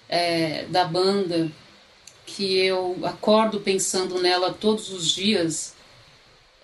é, 0.09 0.65
da 0.65 0.85
banda 0.87 1.53
que 2.27 2.57
eu 2.57 2.99
acordo 3.05 3.61
pensando 3.61 4.21
nela 4.21 4.53
todos 4.53 4.91
os 4.91 5.07
dias, 5.07 5.73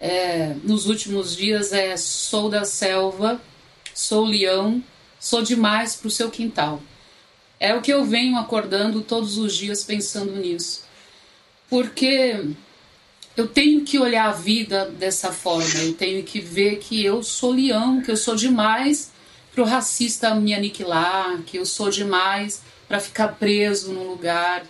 é, 0.00 0.52
nos 0.64 0.86
últimos 0.86 1.36
dias, 1.36 1.72
é 1.72 1.96
Sou 1.96 2.50
da 2.50 2.64
Selva, 2.64 3.40
Sou 3.96 4.26
Leão, 4.26 4.84
Sou 5.18 5.40
Demais 5.40 5.96
para 5.96 6.08
o 6.08 6.10
Seu 6.10 6.30
Quintal. 6.30 6.82
É 7.58 7.74
o 7.74 7.80
que 7.80 7.90
eu 7.90 8.04
venho 8.04 8.36
acordando 8.36 9.00
todos 9.00 9.38
os 9.38 9.56
dias 9.56 9.82
pensando 9.82 10.36
nisso. 10.36 10.84
Porque 11.70 12.44
eu 13.34 13.48
tenho 13.48 13.86
que 13.86 13.98
olhar 13.98 14.28
a 14.28 14.32
vida 14.32 14.84
dessa 14.84 15.32
forma, 15.32 15.80
eu 15.80 15.94
tenho 15.94 16.22
que 16.22 16.40
ver 16.40 16.76
que 16.76 17.02
eu 17.02 17.22
sou 17.22 17.52
leão, 17.52 18.02
que 18.02 18.10
eu 18.10 18.18
sou 18.18 18.36
demais 18.36 19.12
para 19.50 19.62
o 19.62 19.66
racista 19.66 20.34
me 20.34 20.52
aniquilar, 20.52 21.40
que 21.46 21.56
eu 21.56 21.64
sou 21.64 21.88
demais 21.88 22.60
para 22.86 23.00
ficar 23.00 23.28
preso 23.28 23.94
num 23.94 24.10
lugar. 24.10 24.66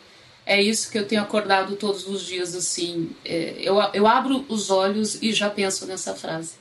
É 0.47 0.63
isso 0.63 0.89
que 0.89 0.99
eu 0.99 1.05
tenho 1.05 1.23
acordado 1.23 1.75
todos 1.75 2.07
os 2.07 2.25
dias, 2.25 2.55
assim. 2.55 3.11
É, 3.25 3.57
eu, 3.59 3.75
eu 3.93 4.07
abro 4.07 4.47
os 4.49 4.71
olhos 4.71 5.21
e 5.21 5.33
já 5.33 5.51
penso 5.51 5.85
nessa 5.85 6.15
frase. 6.15 6.53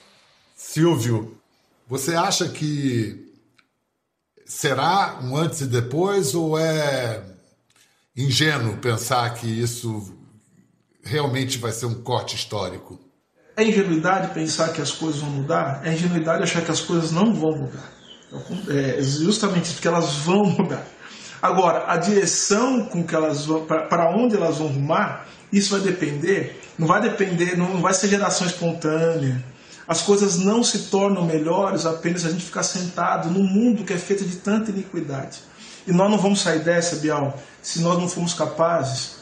Silvio, 0.55 1.37
você 1.87 2.15
acha 2.15 2.49
que 2.49 3.31
será 4.45 5.19
um 5.23 5.35
antes 5.35 5.61
e 5.61 5.67
depois 5.67 6.33
ou 6.33 6.57
é 6.57 7.23
ingênuo 8.15 8.77
pensar 8.77 9.33
que 9.35 9.47
isso 9.47 10.13
realmente 11.03 11.57
vai 11.57 11.71
ser 11.71 11.85
um 11.85 12.01
corte 12.01 12.35
histórico? 12.35 12.99
É 13.57 13.63
ingenuidade 13.63 14.33
pensar 14.33 14.73
que 14.73 14.81
as 14.81 14.91
coisas 14.91 15.21
vão 15.21 15.29
mudar? 15.29 15.81
É 15.85 15.93
ingenuidade 15.93 16.43
achar 16.43 16.61
que 16.61 16.71
as 16.71 16.81
coisas 16.81 17.11
não 17.11 17.33
vão 17.33 17.51
mudar. 17.51 17.93
É 18.69 19.01
justamente 19.01 19.73
porque 19.73 19.87
elas 19.87 20.15
vão 20.15 20.43
mudar. 20.43 20.85
Agora, 21.41 21.85
a 21.91 21.97
direção 21.97 22.85
com 22.85 23.03
que 23.03 23.15
elas 23.15 23.45
vão, 23.45 23.65
para 23.65 24.09
onde 24.17 24.35
elas 24.35 24.57
vão 24.57 24.67
rumar, 24.67 25.27
isso 25.53 25.71
vai 25.71 25.81
depender, 25.81 26.59
não 26.77 26.87
vai 26.87 27.01
depender, 27.01 27.55
não 27.55 27.81
vai 27.81 27.93
ser 27.93 28.07
geração 28.07 28.47
espontânea. 28.47 29.43
As 29.87 30.01
coisas 30.01 30.37
não 30.37 30.63
se 30.63 30.89
tornam 30.89 31.25
melhores 31.25 31.85
apenas 31.85 32.25
a 32.25 32.31
gente 32.31 32.43
ficar 32.43 32.63
sentado 32.63 33.29
num 33.29 33.43
mundo 33.43 33.83
que 33.83 33.93
é 33.93 33.97
feito 33.97 34.25
de 34.25 34.37
tanta 34.37 34.71
iniquidade. 34.71 35.39
E 35.85 35.91
nós 35.91 36.09
não 36.09 36.17
vamos 36.17 36.41
sair 36.41 36.63
dessa, 36.63 36.95
Bial, 36.95 37.39
se 37.61 37.81
nós 37.81 37.99
não 37.99 38.09
formos 38.09 38.33
capazes 38.33 39.15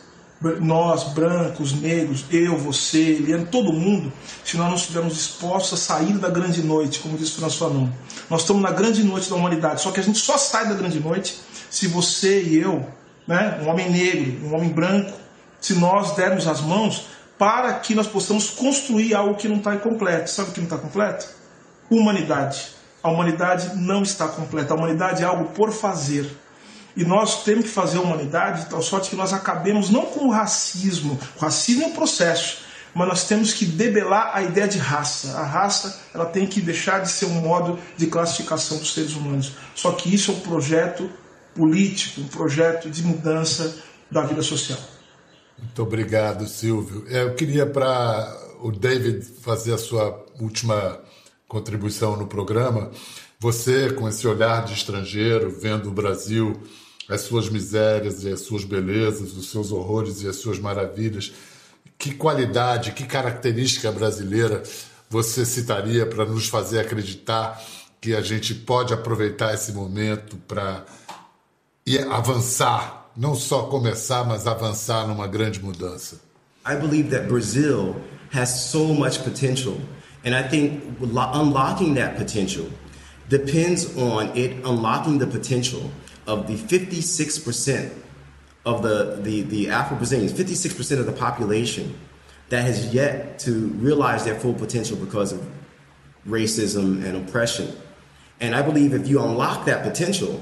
nós, 0.60 1.04
brancos, 1.14 1.74
negros, 1.74 2.26
eu, 2.30 2.58
você, 2.58 2.98
Eliane, 2.98 3.46
todo 3.46 3.72
mundo, 3.72 4.12
se 4.44 4.58
nós 4.58 4.68
não 4.68 4.76
estivermos 4.76 5.14
dispostos 5.14 5.80
a 5.80 5.82
sair 5.82 6.18
da 6.18 6.30
grande 6.30 6.62
noite, 6.62 7.00
como 7.00 7.18
diz 7.18 7.30
François 7.30 7.72
Fanon. 7.72 7.88
Nós 8.30 8.42
estamos 8.42 8.62
na 8.62 8.72
grande 8.72 9.04
noite 9.04 9.30
da 9.30 9.36
humanidade, 9.36 9.82
só 9.82 9.92
que 9.92 10.00
a 10.00 10.04
gente 10.04 10.20
só 10.20 10.38
sai 10.38 10.68
da 10.68 10.74
grande 10.74 11.00
noite 11.00 11.40
se 11.70 11.88
você 11.88 12.44
e 12.44 12.58
eu, 12.58 12.86
né, 13.26 13.60
um 13.64 13.70
homem 13.70 13.90
negro, 13.90 14.46
um 14.48 14.56
homem 14.56 14.70
branco, 14.70 15.14
se 15.62 15.76
nós 15.76 16.14
dermos 16.14 16.46
as 16.46 16.60
mãos 16.60 17.06
para 17.44 17.74
que 17.74 17.94
nós 17.94 18.08
possamos 18.08 18.50
construir 18.52 19.14
algo 19.14 19.36
que 19.36 19.50
não 19.50 19.58
está 19.58 19.76
incompleto. 19.76 20.30
Sabe 20.30 20.52
o 20.52 20.54
que 20.54 20.62
não 20.62 20.68
está 20.68 20.78
completo? 20.78 21.28
Humanidade. 21.90 22.70
A 23.04 23.12
humanidade 23.12 23.76
não 23.76 24.02
está 24.02 24.30
completa. 24.30 24.74
A 24.74 24.78
humanidade 24.78 25.24
é 25.24 25.26
algo 25.26 25.50
por 25.50 25.70
fazer. 25.74 26.26
E 26.96 27.04
nós 27.04 27.44
temos 27.44 27.66
que 27.66 27.70
fazer 27.70 27.98
a 27.98 28.02
humanidade 28.02 28.62
de 28.62 28.70
tal 28.70 28.82
sorte 28.82 29.10
que 29.10 29.18
nós 29.18 29.34
acabemos 29.34 29.90
não 29.90 30.06
com 30.06 30.28
o 30.28 30.32
racismo, 30.32 31.20
o 31.36 31.40
racismo 31.40 31.84
é 31.84 31.88
um 31.88 31.92
processo, 31.92 32.60
mas 32.96 33.08
nós 33.10 33.24
temos 33.26 33.52
que 33.52 33.66
debelar 33.66 34.32
a 34.34 34.42
ideia 34.42 34.68
de 34.68 34.78
raça. 34.78 35.38
A 35.38 35.44
raça 35.44 36.00
ela 36.16 36.28
tem 36.28 36.48
que 36.48 36.62
deixar 36.62 37.00
de 37.00 37.10
ser 37.10 37.26
um 37.26 37.42
modo 37.42 37.78
de 37.98 38.08
classificação 38.08 38.78
dos 38.78 38.94
seres 38.94 39.16
humanos. 39.16 39.52
Só 39.76 39.92
que 39.92 40.16
isso 40.16 40.32
é 40.32 40.36
um 40.36 40.40
projeto 40.40 41.10
político, 41.54 42.22
um 42.22 42.28
projeto 42.28 42.90
de 42.90 43.04
mudança 43.04 43.76
da 44.10 44.22
vida 44.22 44.42
social. 44.42 44.93
Muito 45.58 45.82
obrigado, 45.82 46.48
Silvio. 46.48 47.06
É, 47.08 47.24
eu 47.24 47.36
queria 47.36 47.66
para 47.66 48.38
o 48.62 48.72
David 48.72 49.24
fazer 49.42 49.74
a 49.74 49.78
sua 49.78 50.26
última 50.40 51.00
contribuição 51.48 52.16
no 52.16 52.28
programa. 52.28 52.92
Você, 53.40 53.92
com 53.92 54.08
esse 54.08 54.28
olhar 54.28 54.64
de 54.66 54.74
estrangeiro, 54.74 55.52
vendo 55.52 55.90
o 55.90 55.94
Brasil 55.94 56.62
as 57.10 57.22
suas 57.22 57.50
misérias 57.50 58.24
e 58.24 58.30
as 58.32 58.42
suas 58.42 58.64
belezas, 58.64 59.34
os 59.34 59.50
seus 59.52 59.72
horrores 59.72 60.22
e 60.22 60.28
as 60.28 60.38
suas 60.38 60.60
maravilhas. 60.60 61.34
Que 61.98 62.14
qualidade, 62.14 62.92
que 62.92 63.06
característica 63.06 63.92
brasileira 63.92 64.64
você 65.10 65.46
citaria 65.46 66.06
para 66.06 66.26
nos 66.26 66.48
fazer 66.48 66.80
acreditar 66.80 67.62
que 68.02 68.16
a 68.16 68.22
gente 68.22 68.54
pode 68.54 68.94
aproveitar 68.94 69.54
esse 69.54 69.72
momento 69.72 70.38
para 70.48 70.86
avançar, 72.12 73.03
não 73.16 73.36
só 73.36 73.64
começar, 73.64 74.24
mas 74.24 74.48
avançar 74.48 75.08
numa 75.08 75.28
grande 75.28 75.60
mudança? 75.62 76.20
I 76.66 76.76
believe 76.76 77.10
that 77.10 77.28
Brazil 77.28 77.96
has 78.34 78.50
so 78.72 78.94
much 78.94 79.20
potential, 79.20 79.78
and 80.26 80.34
I 80.34 80.48
think 80.48 80.82
unlocking 81.02 81.96
that 81.96 82.18
potential 82.18 82.68
depends 83.30 83.96
on 83.98 84.36
it 84.36 84.54
unlocking 84.66 85.18
the 85.18 85.28
potential 85.28 85.90
of 86.26 86.48
the 86.48 86.56
56% 86.56 87.92
of 88.66 88.82
the, 88.82 89.20
the, 89.22 89.42
the 89.42 89.70
Afro 89.70 89.98
Brazilians, 89.98 90.32
56% 90.32 91.00
of 91.00 91.06
the 91.06 91.12
population 91.12 91.98
that 92.50 92.64
has 92.64 92.94
yet 92.94 93.40
to 93.40 93.68
realize 93.80 94.24
their 94.24 94.36
full 94.36 94.54
potential 94.54 94.96
because 94.98 95.34
of 95.34 95.46
racism 96.28 97.04
and 97.04 97.18
oppression. 97.18 97.76
And 98.40 98.56
I 98.56 98.62
believe 98.62 98.94
if 98.94 99.08
you 99.08 99.22
unlock 99.22 99.66
that 99.66 99.84
potential, 99.84 100.40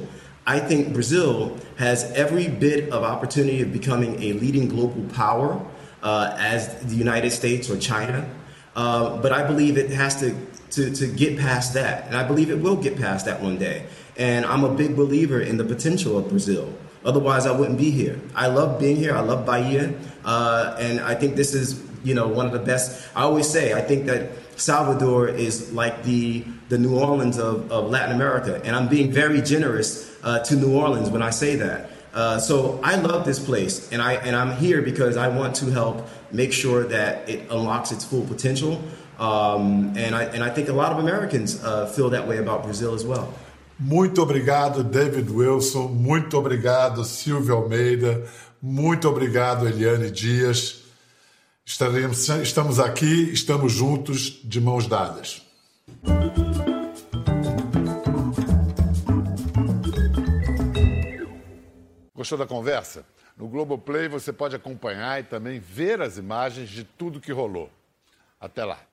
I 0.51 0.59
think 0.59 0.91
Brazil 0.91 1.57
has 1.77 2.11
every 2.11 2.49
bit 2.49 2.89
of 2.89 3.03
opportunity 3.03 3.61
of 3.61 3.71
becoming 3.71 4.21
a 4.21 4.33
leading 4.33 4.67
global 4.67 5.01
power 5.15 5.65
uh, 6.03 6.35
as 6.37 6.75
the 6.91 6.95
United 6.95 7.31
States 7.31 7.69
or 7.69 7.77
China. 7.79 8.29
Uh, 8.75 9.15
but 9.21 9.31
I 9.31 9.47
believe 9.47 9.77
it 9.77 9.91
has 9.91 10.19
to, 10.19 10.35
to, 10.71 10.93
to 10.93 11.07
get 11.07 11.39
past 11.39 11.73
that. 11.75 12.05
And 12.07 12.17
I 12.17 12.27
believe 12.27 12.49
it 12.49 12.59
will 12.59 12.75
get 12.75 12.97
past 12.97 13.27
that 13.27 13.41
one 13.41 13.59
day. 13.59 13.85
And 14.17 14.45
I'm 14.45 14.65
a 14.65 14.73
big 14.73 14.97
believer 14.97 15.39
in 15.39 15.55
the 15.55 15.63
potential 15.63 16.17
of 16.17 16.27
Brazil. 16.27 16.67
Otherwise, 17.05 17.45
I 17.45 17.57
wouldn't 17.57 17.77
be 17.77 17.89
here. 17.89 18.19
I 18.35 18.47
love 18.47 18.77
being 18.77 18.97
here. 18.97 19.15
I 19.15 19.21
love 19.21 19.45
Bahia. 19.45 19.93
Uh, 20.25 20.75
and 20.77 20.99
I 20.99 21.15
think 21.15 21.37
this 21.37 21.53
is, 21.53 21.81
you 22.03 22.13
know, 22.13 22.27
one 22.27 22.45
of 22.45 22.51
the 22.51 22.59
best. 22.59 23.09
I 23.15 23.21
always 23.21 23.47
say, 23.47 23.71
I 23.71 23.79
think 23.79 24.05
that 24.07 24.31
Salvador 24.55 25.27
is 25.27 25.71
like 25.73 26.03
the, 26.03 26.43
the 26.69 26.77
New 26.77 26.97
Orleans 26.97 27.37
of, 27.37 27.71
of 27.71 27.89
Latin 27.89 28.15
America. 28.15 28.61
And 28.63 28.75
I'm 28.75 28.87
being 28.87 29.11
very 29.11 29.41
generous 29.41 30.11
uh, 30.23 30.39
to 30.39 30.55
New 30.55 30.75
Orleans 30.75 31.09
when 31.09 31.21
I 31.21 31.31
say 31.31 31.55
that. 31.57 31.89
Uh, 32.13 32.37
so 32.39 32.79
I 32.83 32.95
love 32.95 33.25
this 33.25 33.39
place, 33.39 33.89
and 33.91 34.01
I 34.01 34.15
and 34.15 34.35
I'm 34.35 34.51
here 34.57 34.81
because 34.81 35.15
I 35.15 35.29
want 35.29 35.55
to 35.57 35.71
help 35.71 36.09
make 36.31 36.51
sure 36.51 36.83
that 36.83 37.29
it 37.29 37.49
unlocks 37.49 37.91
its 37.91 38.03
full 38.03 38.25
potential. 38.25 38.81
Um, 39.17 39.93
and 39.95 40.13
I 40.13 40.23
and 40.25 40.43
I 40.43 40.49
think 40.49 40.67
a 40.67 40.73
lot 40.73 40.91
of 40.91 40.99
Americans 40.99 41.63
uh, 41.63 41.85
feel 41.87 42.09
that 42.09 42.27
way 42.27 42.37
about 42.39 42.63
Brazil 42.63 42.93
as 42.93 43.05
well. 43.05 43.33
Muito 43.79 44.21
obrigado, 44.21 44.83
David 44.83 45.29
Wilson. 45.29 45.87
Muito 45.87 46.37
obrigado, 46.37 47.03
Silvio 47.05 47.55
Almeida. 47.55 48.23
Muito 48.61 49.07
obrigado, 49.07 49.65
Eliane 49.65 50.11
Dias. 50.11 50.81
Estaremos, 51.71 52.27
estamos 52.27 52.79
aqui, 52.81 53.31
estamos 53.31 53.71
juntos, 53.71 54.41
de 54.43 54.59
mãos 54.59 54.87
dadas. 54.87 55.41
Gostou 62.13 62.37
da 62.37 62.45
conversa? 62.45 63.05
No 63.37 63.47
Globoplay 63.47 64.09
você 64.09 64.33
pode 64.33 64.53
acompanhar 64.53 65.21
e 65.21 65.23
também 65.23 65.61
ver 65.61 66.01
as 66.01 66.17
imagens 66.17 66.69
de 66.69 66.83
tudo 66.83 67.21
que 67.21 67.31
rolou. 67.31 67.71
Até 68.37 68.65
lá. 68.65 68.90